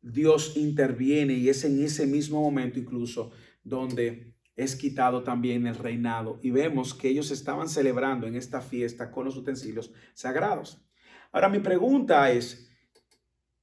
[0.00, 3.32] Dios interviene y es en ese mismo momento incluso
[3.64, 6.38] donde es quitado también el reinado.
[6.40, 10.86] Y vemos que ellos estaban celebrando en esta fiesta con los utensilios sagrados.
[11.32, 12.70] Ahora mi pregunta es,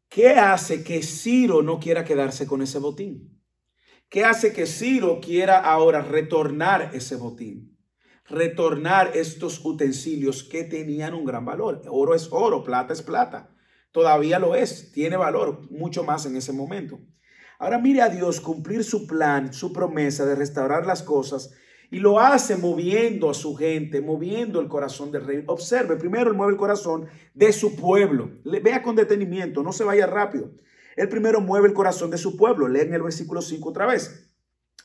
[0.09, 3.40] ¿qué hace que Ciro no quiera quedarse con ese botín?
[4.11, 7.77] ¿Qué hace que Ciro quiera ahora retornar ese botín?
[8.27, 11.81] Retornar estos utensilios que tenían un gran valor.
[11.87, 13.55] Oro es oro, plata es plata.
[13.93, 16.99] Todavía lo es, tiene valor mucho más en ese momento.
[17.57, 21.53] Ahora mire a Dios cumplir su plan, su promesa de restaurar las cosas
[21.89, 25.43] y lo hace moviendo a su gente, moviendo el corazón del rey.
[25.47, 28.29] Observe, primero él mueve el corazón de su pueblo.
[28.43, 30.51] vea con detenimiento, no se vaya rápido.
[30.95, 32.67] Él primero mueve el corazón de su pueblo.
[32.67, 34.33] Leen el versículo 5 otra vez.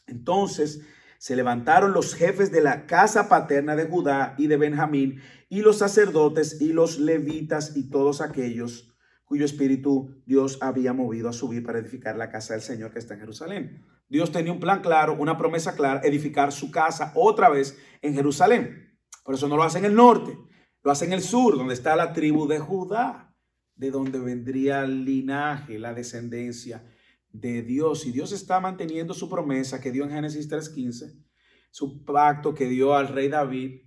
[0.07, 0.83] Entonces
[1.19, 5.79] se levantaron los jefes de la casa paterna de Judá y de Benjamín y los
[5.79, 8.93] sacerdotes y los levitas y todos aquellos
[9.27, 13.15] cuyo espíritu Dios había movido a subir para edificar la casa del Señor que está
[13.15, 13.85] en Jerusalén.
[14.09, 18.97] Dios tenía un plan claro, una promesa clara, edificar su casa otra vez en Jerusalén.
[19.25, 20.39] Por eso no lo hace en el norte,
[20.83, 23.35] lo hace en el sur, donde está la tribu de Judá,
[23.77, 26.85] de donde vendría el linaje, la descendencia
[27.31, 28.07] de Dios.
[28.07, 31.15] Y Dios está manteniendo su promesa que dio en Génesis 3.15,
[31.71, 33.83] su pacto que dio al rey David.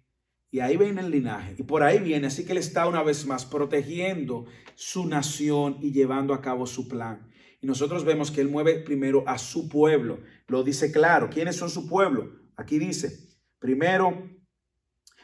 [0.51, 1.55] Y ahí viene el linaje.
[1.57, 2.27] Y por ahí viene.
[2.27, 6.87] Así que Él está una vez más protegiendo su nación y llevando a cabo su
[6.87, 7.29] plan.
[7.61, 10.21] Y nosotros vemos que Él mueve primero a su pueblo.
[10.47, 11.29] Lo dice claro.
[11.29, 12.31] ¿Quiénes son su pueblo?
[12.55, 14.27] Aquí dice, primero,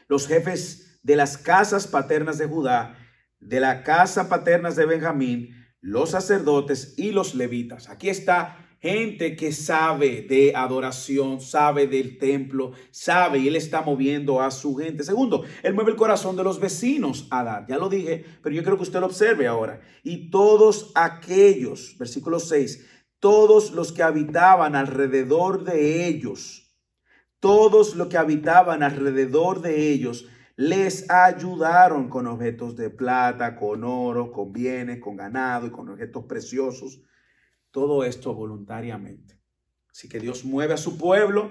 [0.08, 2.98] los jefes de las casas paternas de Judá,
[3.40, 7.88] de la casa paternas de Benjamín, los sacerdotes y los levitas.
[7.88, 14.40] Aquí está gente que sabe de adoración, sabe del templo, sabe y él está moviendo
[14.40, 15.02] a su gente.
[15.02, 17.66] Segundo, él mueve el corazón de los vecinos a dar.
[17.68, 19.80] Ya lo dije, pero yo quiero que usted lo observe ahora.
[20.02, 22.86] Y todos aquellos, versículo 6,
[23.18, 26.76] todos los que habitaban alrededor de ellos,
[27.40, 34.32] todos los que habitaban alrededor de ellos, les ayudaron con objetos de plata, con oro,
[34.32, 37.02] con bienes, con ganado y con objetos preciosos
[37.70, 39.38] todo esto voluntariamente.
[39.90, 41.50] Así que Dios mueve a su pueblo,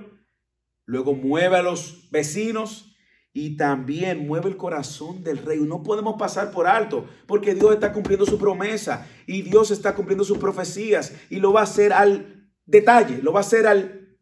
[0.85, 2.95] luego mueve a los vecinos
[3.31, 5.59] y también mueve el corazón del rey.
[5.59, 10.23] No podemos pasar por alto porque Dios está cumpliendo su promesa y Dios está cumpliendo
[10.23, 14.17] sus profecías y lo va a hacer al detalle, lo va a hacer al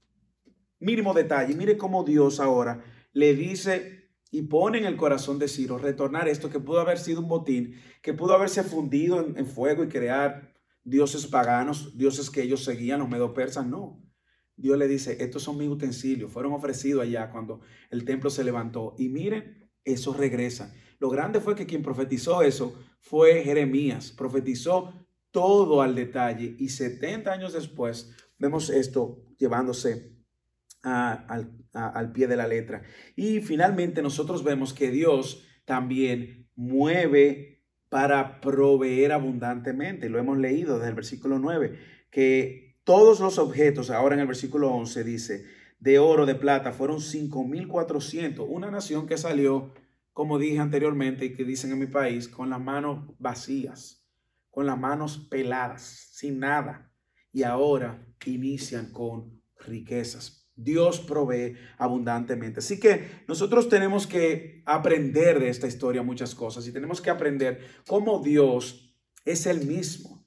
[0.79, 1.55] mínimo detalle.
[1.55, 4.02] Mire cómo Dios ahora le dice
[4.33, 7.79] y pone en el corazón de Ciro retornar esto que pudo haber sido un botín,
[8.01, 10.51] que pudo haberse fundido en, en fuego y crear
[10.83, 14.01] dioses paganos, dioses que ellos seguían, los medo-persas, no.
[14.55, 18.95] Dios le dice, estos son mis utensilios, fueron ofrecidos allá cuando el templo se levantó.
[18.97, 20.73] Y miren, eso regresa.
[20.97, 27.31] Lo grande fue que quien profetizó eso fue Jeremías, profetizó todo al detalle y 70
[27.31, 30.12] años después vemos esto llevándose
[30.83, 32.83] al pie de la letra.
[33.15, 40.09] Y finalmente nosotros vemos que Dios también mueve para proveer abundantemente.
[40.09, 41.79] Lo hemos leído desde el versículo 9,
[42.11, 45.45] que todos los objetos, ahora en el versículo 11 dice,
[45.79, 48.45] de oro, de plata, fueron 5.400.
[48.47, 49.73] Una nación que salió,
[50.11, 54.05] como dije anteriormente y que dicen en mi país, con las manos vacías,
[54.49, 56.91] con las manos peladas, sin nada.
[57.31, 60.42] Y ahora inician con riquezas.
[60.55, 62.59] Dios provee abundantemente.
[62.59, 67.59] Así que nosotros tenemos que aprender de esta historia muchas cosas y tenemos que aprender
[67.87, 70.25] cómo Dios es el mismo.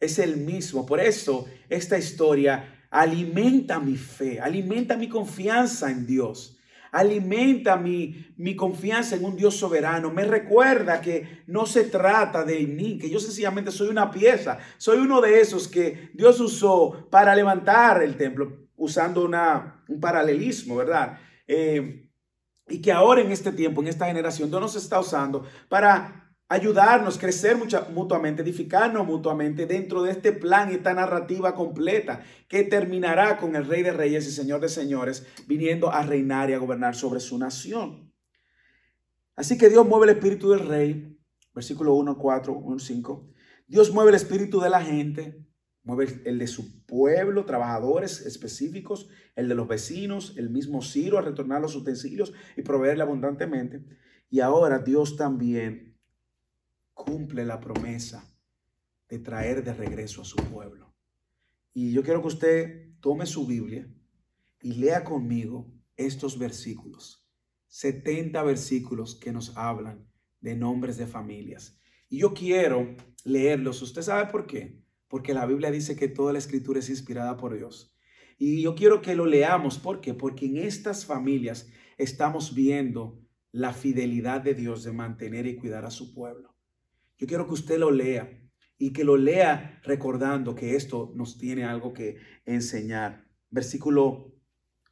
[0.00, 0.86] Es el mismo.
[0.86, 6.52] Por eso esta historia alimenta mi fe, alimenta mi confianza en Dios.
[6.92, 10.10] Alimenta mi, mi confianza en un Dios soberano.
[10.10, 14.58] Me recuerda que no se trata de mí, que yo sencillamente soy una pieza.
[14.78, 20.76] Soy uno de esos que Dios usó para levantar el templo usando una, un paralelismo,
[20.76, 21.18] ¿verdad?
[21.46, 22.10] Eh,
[22.68, 27.18] y que ahora en este tiempo, en esta generación, Dios nos está usando para ayudarnos,
[27.18, 27.56] crecer
[27.92, 33.66] mutuamente, edificarnos mutuamente dentro de este plan y esta narrativa completa que terminará con el
[33.66, 37.38] Rey de Reyes y Señor de Señores viniendo a reinar y a gobernar sobre su
[37.38, 38.12] nación.
[39.34, 41.18] Así que Dios mueve el espíritu del Rey,
[41.54, 43.28] versículo 1, 4, 1, 5.
[43.66, 45.45] Dios mueve el espíritu de la gente,
[45.86, 51.22] Mueve el de su pueblo, trabajadores específicos, el de los vecinos, el mismo Ciro a
[51.22, 53.84] retornar los utensilios y proveerle abundantemente.
[54.28, 55.96] Y ahora Dios también
[56.92, 58.28] cumple la promesa
[59.08, 60.92] de traer de regreso a su pueblo.
[61.72, 63.88] Y yo quiero que usted tome su Biblia
[64.60, 67.24] y lea conmigo estos versículos.
[67.68, 70.04] 70 versículos que nos hablan
[70.40, 71.78] de nombres de familias.
[72.08, 73.82] Y yo quiero leerlos.
[73.82, 74.84] ¿Usted sabe por qué?
[75.08, 77.96] Porque la Biblia dice que toda la escritura es inspirada por Dios.
[78.38, 80.14] Y yo quiero que lo leamos, ¿por qué?
[80.14, 83.20] Porque en estas familias estamos viendo
[83.52, 86.54] la fidelidad de Dios de mantener y cuidar a su pueblo.
[87.16, 88.42] Yo quiero que usted lo lea
[88.78, 93.26] y que lo lea recordando que esto nos tiene algo que enseñar.
[93.48, 94.34] Versículo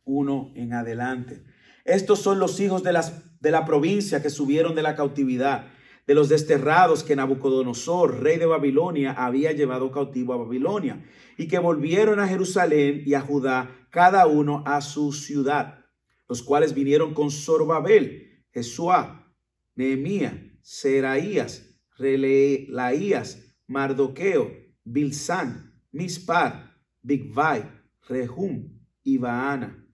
[0.04, 1.44] 1 en adelante.
[1.84, 5.73] Estos son los hijos de, las, de la provincia que subieron de la cautividad
[6.06, 11.04] de los desterrados que Nabucodonosor, rey de Babilonia, había llevado cautivo a Babilonia,
[11.38, 15.84] y que volvieron a Jerusalén y a Judá, cada uno a su ciudad,
[16.28, 19.34] los cuales vinieron con Zorbabel, Jesuá,
[19.74, 24.50] Nehemía, Seraías, Relaías, Mardoqueo,
[24.84, 27.70] Bilsán, Mispar, Bigvai,
[28.08, 29.86] Rehum y Baana.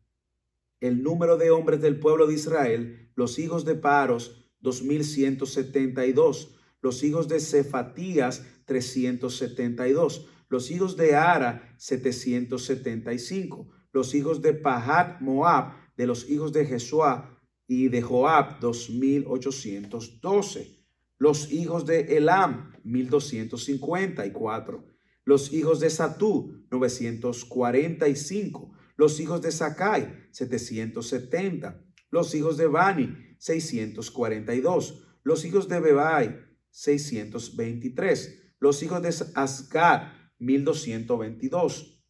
[0.81, 6.55] El número de hombres del pueblo de Israel, los hijos de Paros, 2172.
[6.83, 10.27] Los hijos de Cefatías, 372.
[10.49, 13.69] Los hijos de Ara, 775.
[13.93, 17.37] Los hijos de Pahat Moab, de los hijos de Jesuá
[17.67, 20.79] y de Joab, 2812.
[21.19, 24.85] Los hijos de Elam, 1254.
[25.25, 28.71] Los hijos de Satú, 945.
[28.97, 31.85] Los hijos de Sakai, 770.
[32.11, 35.03] Los hijos de Bani, 642.
[35.23, 38.55] Los hijos de Bebai, 623.
[38.61, 42.03] Los hijos de Asgad, 1222.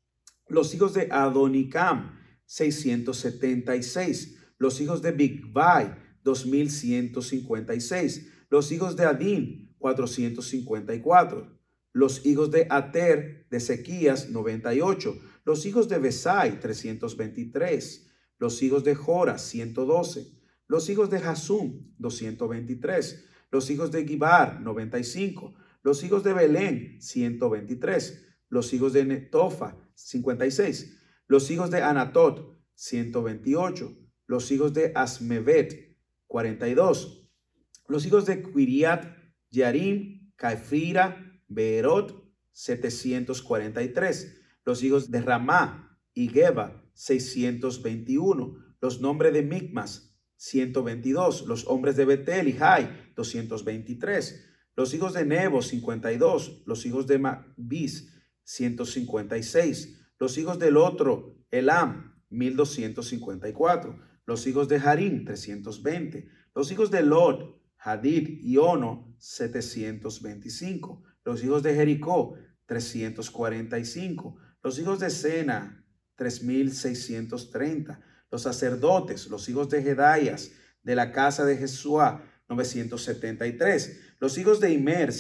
[0.49, 4.39] Los hijos de Adonicam, 676.
[4.59, 8.27] Los hijos de Bigvai, 2156.
[8.51, 11.61] Los hijos de Adín, 454.
[11.93, 15.17] Los hijos de Ater, de Sequías, 98.
[15.45, 18.09] Los hijos de Besai, 323.
[18.39, 20.40] Los hijos de Jora, 112.
[20.71, 23.27] Los hijos de Hasum, 223.
[23.51, 28.27] Los hijos de Gibar, 95 los hijos de Belén, 123.
[28.49, 30.99] Los hijos de Netofa, 56.
[31.27, 33.97] Los hijos de Anatot, 128.
[34.27, 35.97] Los hijos de Asmevet,
[36.27, 37.31] 42.
[37.89, 39.07] Los hijos de Quiriat,
[39.51, 44.41] Yarim, Caifira, Beerot, 743.
[44.65, 48.57] Los hijos de Ramá y Geba, 621.
[48.81, 50.10] Los nombres de Micmas,
[50.41, 51.47] 122.
[51.47, 56.63] Los hombres de Betel y Jai, 223 los hijos de Nebo, 52.
[56.65, 58.15] Los hijos de Mabis,
[58.45, 60.01] 156.
[60.19, 64.01] Los hijos del otro, Elam, 1254.
[64.25, 66.31] Los hijos de Harim, 320.
[66.55, 71.03] Los hijos de Lot, Hadid y Ono, 725.
[71.27, 74.37] Los hijos de Jericó, 345.
[74.63, 75.85] Los hijos de Sena,
[76.17, 78.01] 3630.
[78.31, 80.53] Los sacerdotes, los hijos de Gedayas,
[80.83, 84.01] de la casa de Jesuá, 973.
[84.19, 85.13] Los hijos de Imer,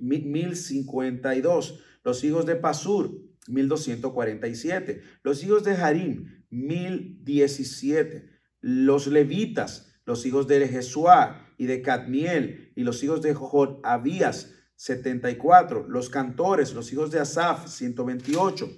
[0.00, 1.80] 1052.
[2.02, 5.02] Los hijos de Pasur, 1247.
[5.22, 8.30] Los hijos de Harim, 1017.
[8.60, 13.36] Los levitas, los hijos de Jesuá y de Cadmiel y los hijos de
[13.82, 15.86] Abías, 74.
[15.88, 18.70] Los cantores, los hijos de Asaf, 128.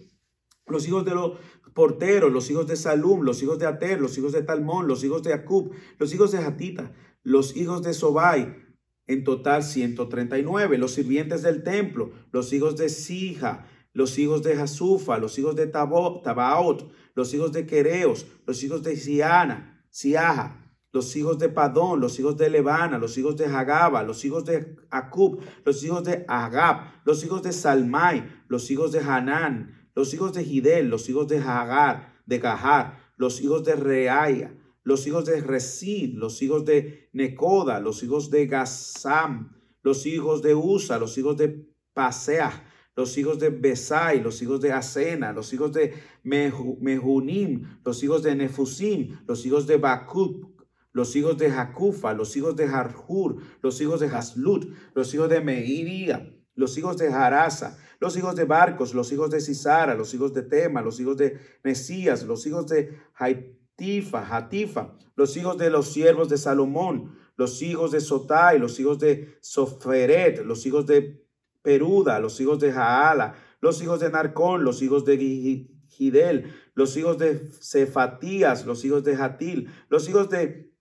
[0.66, 1.38] Los hijos de los
[1.74, 5.22] porteros, los hijos de Salum, los hijos de Ater, los hijos de Talmón, los hijos
[5.22, 6.92] de Acub, los hijos de Hatita,
[7.22, 8.56] los hijos de Sobai,
[9.06, 15.18] en total 139, los sirvientes del templo, los hijos de Sija, los hijos de Jasufa,
[15.18, 21.38] los hijos de Tabaot, los hijos de Quereos, los hijos de Siana, Siaja, los hijos
[21.38, 25.82] de Padón, los hijos de Levana, los hijos de Hagaba, los hijos de Acub, los
[25.84, 30.88] hijos de Agab, los hijos de Salmai, los hijos de Hanán, los hijos de Gidel,
[30.88, 36.42] los hijos de Hagar, de Gahar, los hijos de Reaya, los hijos de Resid, los
[36.42, 42.64] hijos de Necoda, los hijos de Gazam, los hijos de Usa, los hijos de Paseah,
[42.94, 48.34] los hijos de Besai, los hijos de Asena, los hijos de Mehunim, los hijos de
[48.34, 50.52] Nefusim, los hijos de Bakub,
[50.92, 55.40] los hijos de Jacufa, los hijos de Harhur, los hijos de Haslut, los hijos de
[55.40, 60.34] Meiría, los hijos de Harasa, los hijos de Barcos, los hijos de Cisara, los hijos
[60.34, 62.98] de Tema, los hijos de Mesías, los hijos de
[63.76, 68.98] Tifa, Hatifa, los hijos de los siervos de Salomón, los hijos de Sotai, los hijos
[68.98, 71.24] de Soferet, los hijos de
[71.62, 77.18] Peruda, los hijos de Jaala, los hijos de Narcón, los hijos de Gidel, los hijos
[77.18, 80.71] de Cefatías, los hijos de Hatil, los hijos de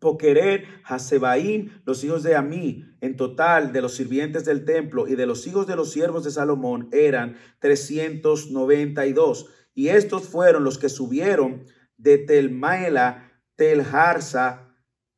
[0.00, 5.26] Poqueret, Hasebaim, los hijos de Amí, en total de los sirvientes del templo y de
[5.26, 9.46] los hijos de los siervos de Salomón eran 392.
[9.74, 11.64] Y estos fueron los que subieron
[11.96, 14.74] de Telmaela, Telharsa,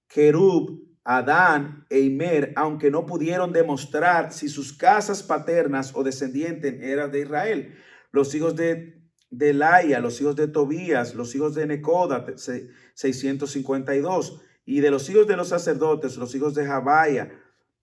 [0.09, 7.11] Kerub, Adán e Imer, aunque no pudieron demostrar si sus casas paternas o descendientes eran
[7.11, 7.75] de Israel.
[8.13, 9.01] Los hijos de
[9.31, 15.37] Delaya, los hijos de Tobías, los hijos de Necoda, 652, y de los hijos de
[15.37, 17.33] los sacerdotes, los hijos de Jabaya,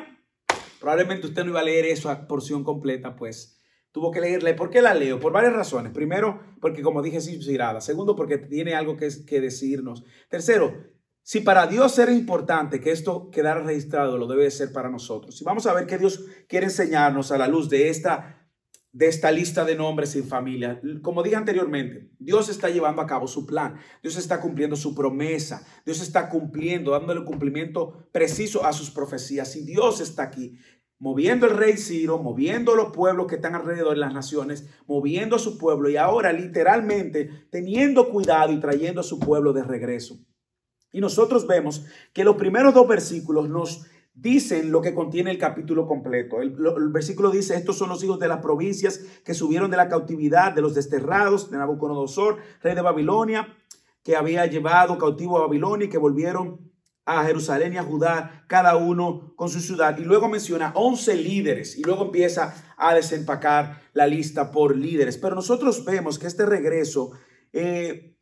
[0.85, 3.59] Probablemente usted no iba a leer esa porción completa, pues
[3.91, 4.55] tuvo que leerla.
[4.55, 5.19] ¿Por qué la leo?
[5.19, 5.95] Por varias razones.
[5.95, 7.81] Primero, porque como dije, es inspirada.
[7.81, 10.05] Segundo, porque tiene algo que, que decirnos.
[10.29, 10.75] Tercero,
[11.23, 15.41] si para Dios era importante que esto quedara registrado, lo debe ser para nosotros.
[15.41, 18.44] Y vamos a ver qué Dios quiere enseñarnos a la luz de esta
[18.95, 20.81] de esta lista de nombres sin familia.
[21.03, 23.75] Como dije anteriormente, Dios está llevando a cabo su plan.
[24.01, 25.67] Dios está cumpliendo su promesa.
[25.85, 29.57] Dios está cumpliendo, dándole cumplimiento preciso a sus profecías.
[29.57, 30.59] Y Dios está aquí
[31.01, 35.41] moviendo el rey Ciro, moviendo los pueblos que están alrededor de las naciones, moviendo a
[35.41, 40.25] su pueblo y ahora literalmente teniendo cuidado y trayendo a su pueblo de regreso.
[40.93, 45.87] Y nosotros vemos que los primeros dos versículos nos dicen lo que contiene el capítulo
[45.87, 46.41] completo.
[46.41, 46.55] El,
[46.91, 50.63] versículo dice, estos son los hijos de las provincias que subieron de la cautividad de
[50.63, 53.57] los desterrados de Nabucodonosor, rey de Babilonia,
[54.03, 56.71] que había llevado cautivo a Babilonia y que volvieron
[57.07, 59.99] a Jerusalén y a Judá, cada uno con su ciudad.
[59.99, 65.19] Y luego menciona 11 líderes y luego empieza a desempacar la lista por líderes.
[65.19, 67.11] Pero nosotros vemos que este regreso
[67.53, 68.14] eh,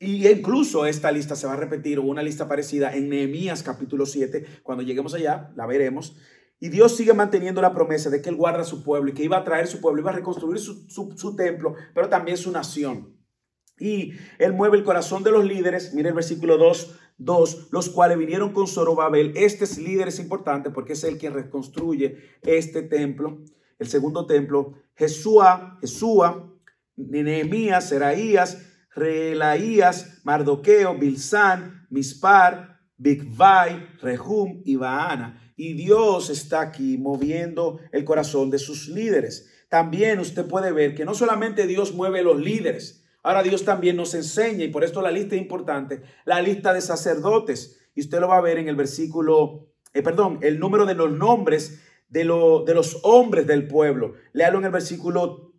[0.00, 4.06] y incluso esta lista se va a repetir o una lista parecida en Nehemías capítulo
[4.06, 4.60] 7.
[4.62, 6.16] Cuando lleguemos allá, la veremos.
[6.60, 9.36] Y Dios sigue manteniendo la promesa de que Él guarda su pueblo y que iba
[9.36, 13.16] a traer su pueblo, iba a reconstruir su, su, templo, pero también su nación.
[13.78, 15.94] Y Él mueve el corazón de los líderes.
[15.94, 19.32] Mire el versículo 2, 2, los cuales vinieron con Zorobabel.
[19.36, 23.38] Este es líder es importante porque es el quien reconstruye este templo,
[23.78, 24.74] el segundo templo.
[24.94, 26.52] Jesúa, Jesúa,
[26.96, 28.67] Nehemías, Seraías,
[28.98, 35.52] Relaías, Mardoqueo, Bilsán, Mispar, Bigvai, Rehum y Baana.
[35.56, 39.50] Y Dios está aquí moviendo el corazón de sus líderes.
[39.68, 44.14] También usted puede ver que no solamente Dios mueve los líderes, ahora Dios también nos
[44.14, 47.80] enseña, y por esto la lista es importante, la lista de sacerdotes.
[47.94, 51.10] Y usted lo va a ver en el versículo, eh, perdón, el número de los
[51.10, 54.14] nombres de, lo, de los hombres del pueblo.
[54.32, 55.52] Léalo en el versículo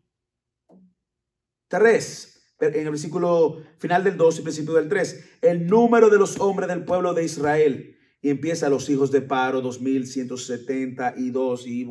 [1.68, 2.29] 3
[2.60, 6.68] en el versículo final del 2 y principio del 3, el número de los hombres
[6.68, 7.95] del pueblo de Israel.
[8.22, 11.88] Y empieza los hijos de Paro, 2172, y,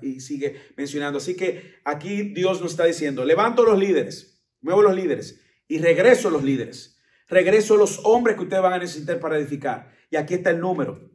[0.00, 1.18] y sigue mencionando.
[1.18, 5.38] Así que aquí Dios nos está diciendo, levanto los líderes, muevo los líderes
[5.68, 6.98] y regreso los líderes.
[7.28, 9.92] Regreso los hombres que ustedes van a necesitar para edificar.
[10.10, 11.10] Y aquí está el número,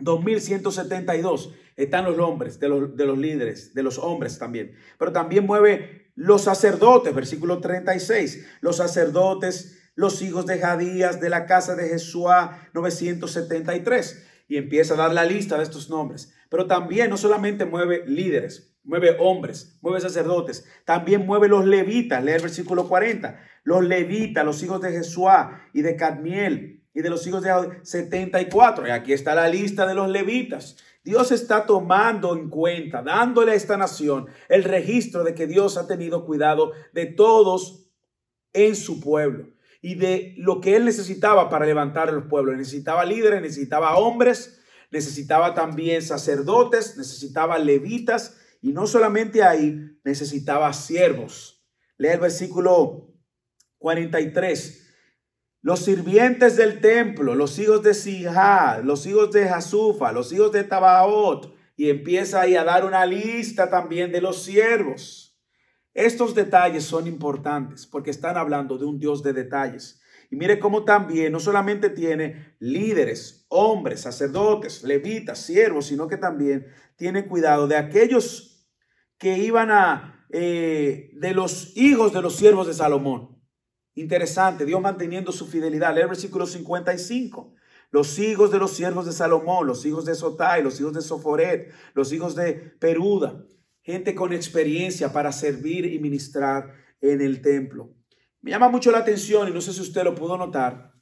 [0.00, 1.54] 2172.
[1.76, 4.74] Están los hombres de los, de los líderes, de los hombres también.
[4.98, 11.46] Pero también mueve los sacerdotes, versículo 36, los sacerdotes, los hijos de Jadías de la
[11.46, 14.26] casa de Jesúa 973.
[14.46, 16.34] Y empieza a dar la lista de estos nombres.
[16.50, 22.22] Pero también no solamente mueve líderes, mueve hombres, mueve sacerdotes, también mueve los levitas.
[22.22, 23.40] Lee el versículo 40.
[23.62, 28.86] Los levitas, los hijos de Jesúa y de Cadmiel y de los hijos de 74.
[28.86, 30.76] Y aquí está la lista de los levitas.
[31.02, 35.86] Dios está tomando en cuenta, dándole a esta nación el registro de que Dios ha
[35.86, 37.86] tenido cuidado de todos
[38.52, 39.48] en su pueblo
[39.80, 42.54] y de lo que él necesitaba para levantar el pueblo.
[42.54, 44.60] Necesitaba líderes, necesitaba hombres,
[44.90, 51.64] necesitaba también sacerdotes, necesitaba levitas y no solamente ahí, necesitaba siervos.
[51.96, 53.14] Lea el versículo
[53.78, 54.89] 43.
[55.62, 60.64] Los sirvientes del templo, los hijos de Sijá, los hijos de Jasufa, los hijos de
[60.64, 65.38] Tabaot, y empieza ahí a dar una lista también de los siervos.
[65.92, 70.00] Estos detalles son importantes porque están hablando de un Dios de detalles.
[70.30, 76.68] Y mire cómo también no solamente tiene líderes, hombres, sacerdotes, levitas, siervos, sino que también
[76.96, 78.66] tiene cuidado de aquellos
[79.18, 83.39] que iban a, eh, de los hijos de los siervos de Salomón.
[84.00, 85.94] Interesante, Dios manteniendo su fidelidad.
[85.94, 87.54] Lee el versículo 55.
[87.90, 91.70] Los hijos de los siervos de Salomón, los hijos de Sotai, los hijos de Soforet,
[91.92, 93.44] los hijos de Peruda.
[93.82, 96.72] gente con experiencia para servir y ministrar
[97.02, 97.94] en el templo.
[98.40, 100.92] Me llama mucho la atención y no sé si usted lo pudo notar,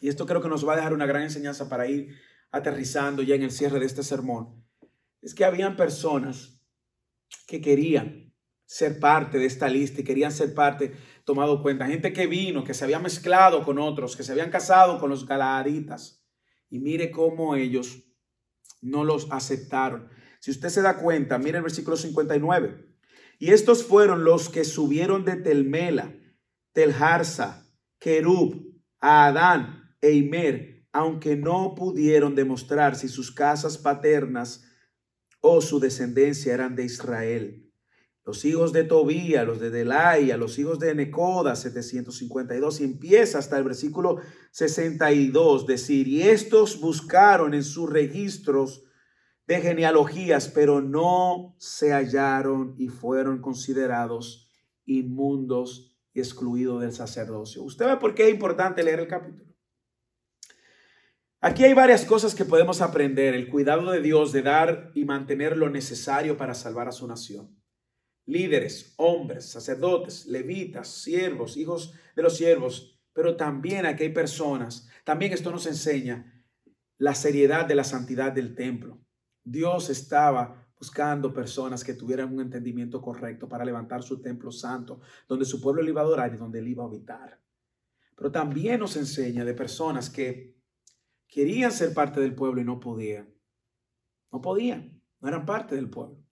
[0.00, 2.16] y esto creo que nos va a dejar una gran enseñanza para ir
[2.50, 4.64] aterrizando ya en el cierre de este sermón,
[5.22, 6.60] es que habían personas
[7.46, 8.24] que querían
[8.66, 10.94] ser parte de esta lista y querían ser parte,
[11.24, 14.98] tomado cuenta, gente que vino, que se había mezclado con otros, que se habían casado
[14.98, 16.24] con los galaditas.
[16.70, 18.04] Y mire cómo ellos
[18.82, 20.08] no los aceptaron.
[20.40, 22.94] Si usted se da cuenta, mire el versículo 59.
[23.38, 26.14] Y estos fueron los que subieron de Telmela,
[26.72, 27.66] Telharsa,
[27.98, 34.64] Kerub, Adán e Imer, aunque no pudieron demostrar si sus casas paternas
[35.40, 37.63] o su descendencia eran de Israel
[38.24, 43.58] los hijos de Tobía, los de Delaya, los hijos de Necoda, 752, y empieza hasta
[43.58, 44.18] el versículo
[44.50, 48.84] 62, decir, y estos buscaron en sus registros
[49.46, 54.50] de genealogías, pero no se hallaron y fueron considerados
[54.86, 57.62] inmundos y excluidos del sacerdocio.
[57.62, 59.52] ¿Usted ve por qué es importante leer el capítulo?
[61.42, 63.34] Aquí hay varias cosas que podemos aprender.
[63.34, 67.63] El cuidado de Dios de dar y mantener lo necesario para salvar a su nación
[68.26, 74.88] líderes, hombres, sacerdotes, levitas, siervos, hijos de los siervos, pero también aquí hay personas.
[75.04, 76.44] También esto nos enseña
[76.98, 78.98] la seriedad de la santidad del templo.
[79.42, 85.44] Dios estaba buscando personas que tuvieran un entendimiento correcto para levantar su templo santo, donde
[85.44, 87.40] su pueblo le iba a adorar y donde él iba a habitar.
[88.16, 90.56] Pero también nos enseña de personas que
[91.26, 93.34] querían ser parte del pueblo y no podían.
[94.32, 96.24] No podían, no eran parte del pueblo.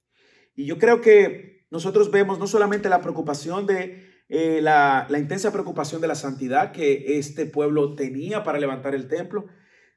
[0.55, 6.03] Y yo creo que nosotros vemos no solamente la preocupación de eh, la, intensa preocupación
[6.03, 9.47] de la santidad que este pueblo tenía para levantar el templo,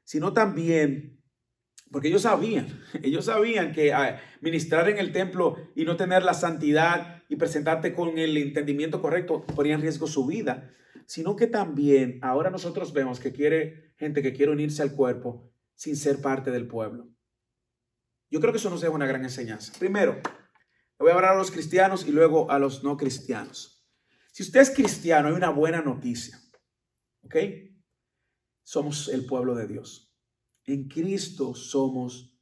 [0.02, 1.20] sino también,
[1.90, 6.32] porque ellos sabían, ellos sabían que ah, ministrar en el templo y no tener la
[6.32, 10.74] santidad y presentarte con el entendimiento correcto ponía en riesgo su vida,
[11.04, 15.94] sino que también ahora nosotros vemos que quiere gente que quiere unirse al cuerpo sin
[15.94, 17.10] ser parte del pueblo.
[18.30, 19.74] Yo creo que eso nos deja una gran enseñanza.
[19.78, 20.22] Primero,
[20.98, 23.86] voy a hablar a los cristianos y luego a los no cristianos.
[24.32, 26.38] Si usted es cristiano, hay una buena noticia.
[27.22, 27.36] ¿Ok?
[28.62, 30.14] Somos el pueblo de Dios.
[30.64, 32.36] En Cristo somos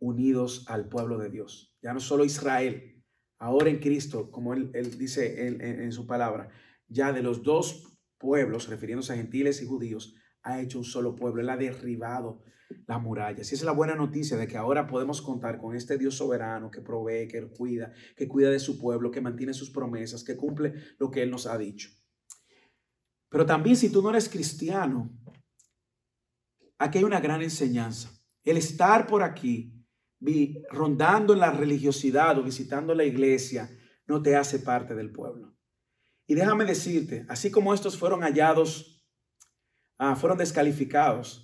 [0.00, 1.76] unidos al pueblo de Dios.
[1.80, 3.02] Ya no solo Israel.
[3.38, 6.50] Ahora en Cristo, como él, dice en, en su palabra,
[6.88, 11.42] ya de los dos pueblos, refiriéndose a gentiles y judíos, ha hecho un solo pueblo.
[11.42, 12.42] Él ha derribado
[12.86, 13.44] la muralla.
[13.44, 16.70] Si esa es la buena noticia de que ahora podemos contar con este Dios soberano
[16.70, 20.74] que provee, que cuida, que cuida de su pueblo, que mantiene sus promesas, que cumple
[20.98, 21.90] lo que Él nos ha dicho.
[23.28, 25.10] Pero también si tú no eres cristiano,
[26.78, 28.10] aquí hay una gran enseñanza.
[28.44, 29.84] El estar por aquí,
[30.70, 33.70] rondando en la religiosidad o visitando la iglesia,
[34.06, 35.54] no te hace parte del pueblo.
[36.26, 39.04] Y déjame decirte, así como estos fueron hallados,
[39.98, 41.43] ah, fueron descalificados,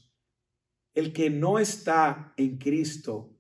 [0.95, 3.37] el que no está en Cristo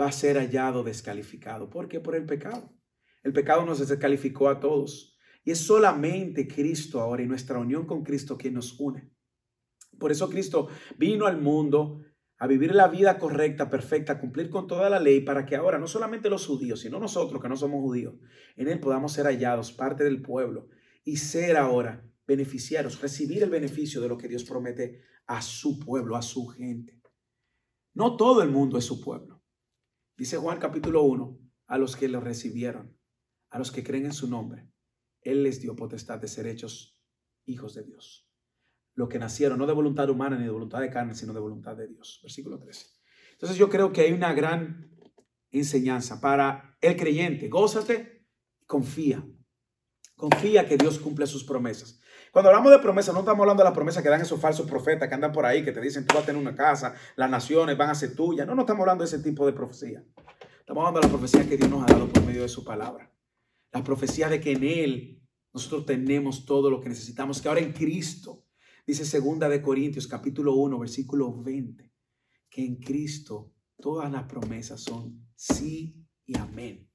[0.00, 1.70] va a ser hallado descalificado.
[1.70, 2.00] ¿Por qué?
[2.00, 2.72] Por el pecado.
[3.22, 5.18] El pecado nos descalificó a todos.
[5.42, 9.10] Y es solamente Cristo ahora y nuestra unión con Cristo quien nos une.
[9.98, 10.68] Por eso Cristo
[10.98, 12.02] vino al mundo
[12.38, 15.86] a vivir la vida correcta, perfecta, cumplir con toda la ley, para que ahora no
[15.86, 18.14] solamente los judíos, sino nosotros que no somos judíos,
[18.56, 20.68] en Él podamos ser hallados, parte del pueblo,
[21.02, 26.16] y ser ahora beneficiarios, recibir el beneficio de lo que Dios promete a su pueblo,
[26.16, 27.00] a su gente.
[27.94, 29.42] No todo el mundo es su pueblo.
[30.16, 32.98] Dice Juan capítulo 1, a los que lo recibieron,
[33.50, 34.70] a los que creen en su nombre,
[35.20, 36.98] Él les dio potestad de ser hechos
[37.44, 38.28] hijos de Dios.
[38.94, 41.76] Lo que nacieron no de voluntad humana ni de voluntad de carne, sino de voluntad
[41.76, 42.20] de Dios.
[42.22, 42.86] Versículo 13.
[43.32, 44.90] Entonces yo creo que hay una gran
[45.50, 47.48] enseñanza para el creyente.
[47.48, 48.26] Gózate,
[48.66, 49.26] confía.
[50.14, 52.00] Confía que Dios cumple sus promesas.
[52.36, 55.08] Cuando hablamos de promesa, no estamos hablando de la promesa que dan esos falsos profetas
[55.08, 57.78] que andan por ahí, que te dicen tú vas a tener una casa, las naciones
[57.78, 58.46] van a ser tuyas.
[58.46, 60.04] No, no estamos hablando de ese tipo de profecía.
[60.60, 63.10] Estamos hablando de la profecía que Dios nos ha dado por medio de su palabra.
[63.72, 65.22] La profecía de que en Él
[65.54, 68.44] nosotros tenemos todo lo que necesitamos, que ahora en Cristo,
[68.86, 71.90] dice segunda de Corintios capítulo 1, versículo 20,
[72.50, 76.86] que en Cristo todas las promesas son sí y amén.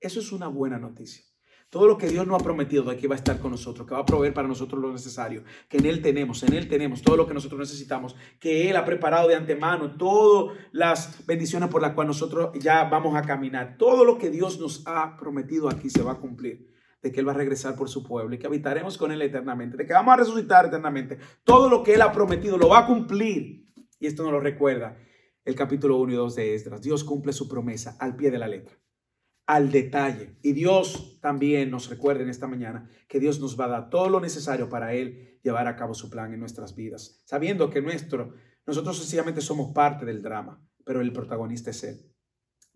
[0.00, 1.24] Eso es una buena noticia.
[1.68, 3.94] Todo lo que Dios nos ha prometido de aquí va a estar con nosotros, que
[3.94, 7.16] va a proveer para nosotros lo necesario, que en Él tenemos, en Él tenemos todo
[7.16, 11.92] lo que nosotros necesitamos, que Él ha preparado de antemano todas las bendiciones por las
[11.92, 13.76] cuales nosotros ya vamos a caminar.
[13.78, 17.26] Todo lo que Dios nos ha prometido aquí se va a cumplir, de que Él
[17.26, 20.14] va a regresar por su pueblo y que habitaremos con Él eternamente, de que vamos
[20.14, 21.18] a resucitar eternamente.
[21.42, 23.66] Todo lo que Él ha prometido lo va a cumplir.
[23.98, 24.96] Y esto nos lo recuerda
[25.44, 26.82] el capítulo 1 y 2 de Esdras.
[26.82, 28.76] Dios cumple su promesa al pie de la letra.
[29.46, 30.36] Al detalle.
[30.42, 34.08] Y Dios también nos recuerda en esta mañana que Dios nos va a dar todo
[34.08, 38.34] lo necesario para Él llevar a cabo su plan en nuestras vidas, sabiendo que nuestro,
[38.66, 42.12] nosotros sencillamente somos parte del drama, pero el protagonista es Él.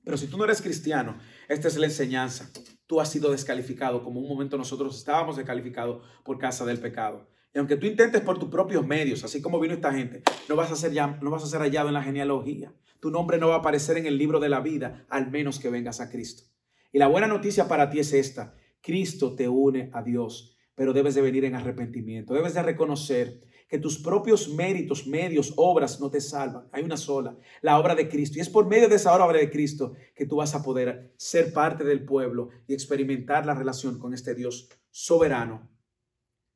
[0.05, 1.18] Pero si tú no eres cristiano,
[1.49, 2.51] esta es la enseñanza.
[2.87, 7.29] Tú has sido descalificado, como un momento nosotros estábamos descalificados por causa del pecado.
[7.53, 10.71] Y aunque tú intentes por tus propios medios, así como vino esta gente, no vas
[10.71, 12.73] a ser, ya, no vas a ser hallado en la genealogía.
[13.01, 15.71] Tu nombre no va a aparecer en el libro de la vida, al menos que
[15.71, 16.45] vengas a Cristo.
[16.93, 18.55] Y la buena noticia para ti es esta.
[18.80, 22.34] Cristo te une a Dios, pero debes de venir en arrepentimiento.
[22.34, 26.68] Debes de reconocer que tus propios méritos, medios, obras no te salvan.
[26.72, 28.38] Hay una sola, la obra de Cristo.
[28.38, 31.53] Y es por medio de esa obra de Cristo que tú vas a poder ser
[31.53, 35.70] parte del pueblo y experimentar la relación con este Dios soberano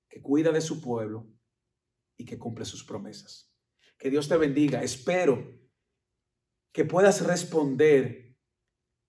[0.09, 1.29] que cuida de su pueblo
[2.17, 3.53] y que cumple sus promesas.
[3.97, 4.83] Que Dios te bendiga.
[4.83, 5.61] Espero
[6.73, 8.24] que puedas responder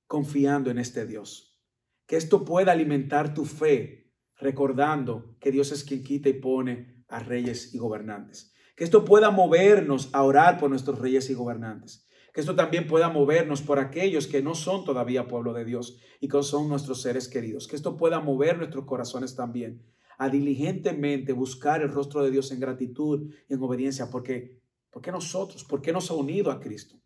[0.07, 1.57] confiando en este Dios.
[2.05, 7.19] Que esto pueda alimentar tu fe, recordando que Dios es quien quita y pone a
[7.19, 8.53] reyes y gobernantes.
[8.75, 12.07] Que esto pueda movernos a orar por nuestros reyes y gobernantes.
[12.33, 16.27] Que esto también pueda movernos por aquellos que no son todavía pueblo de Dios y
[16.27, 17.67] que son nuestros seres queridos.
[17.67, 19.81] Que esto pueda mover nuestros corazones también
[20.17, 24.09] a diligentemente buscar el rostro de Dios en gratitud y en obediencia.
[24.09, 25.63] Porque, ¿Por qué nosotros?
[25.63, 26.97] ¿Por qué nos ha unido a Cristo?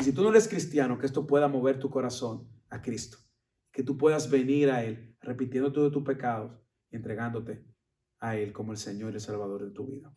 [0.00, 3.18] Y si tú no eres cristiano, que esto pueda mover tu corazón a Cristo.
[3.70, 6.52] Que tú puedas venir a Él repitiendo todos tus pecados
[6.90, 7.64] y entregándote
[8.18, 10.14] a Él como el Señor y el Salvador de tu vida.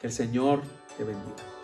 [0.00, 0.62] Que el Señor
[0.96, 1.59] te bendiga.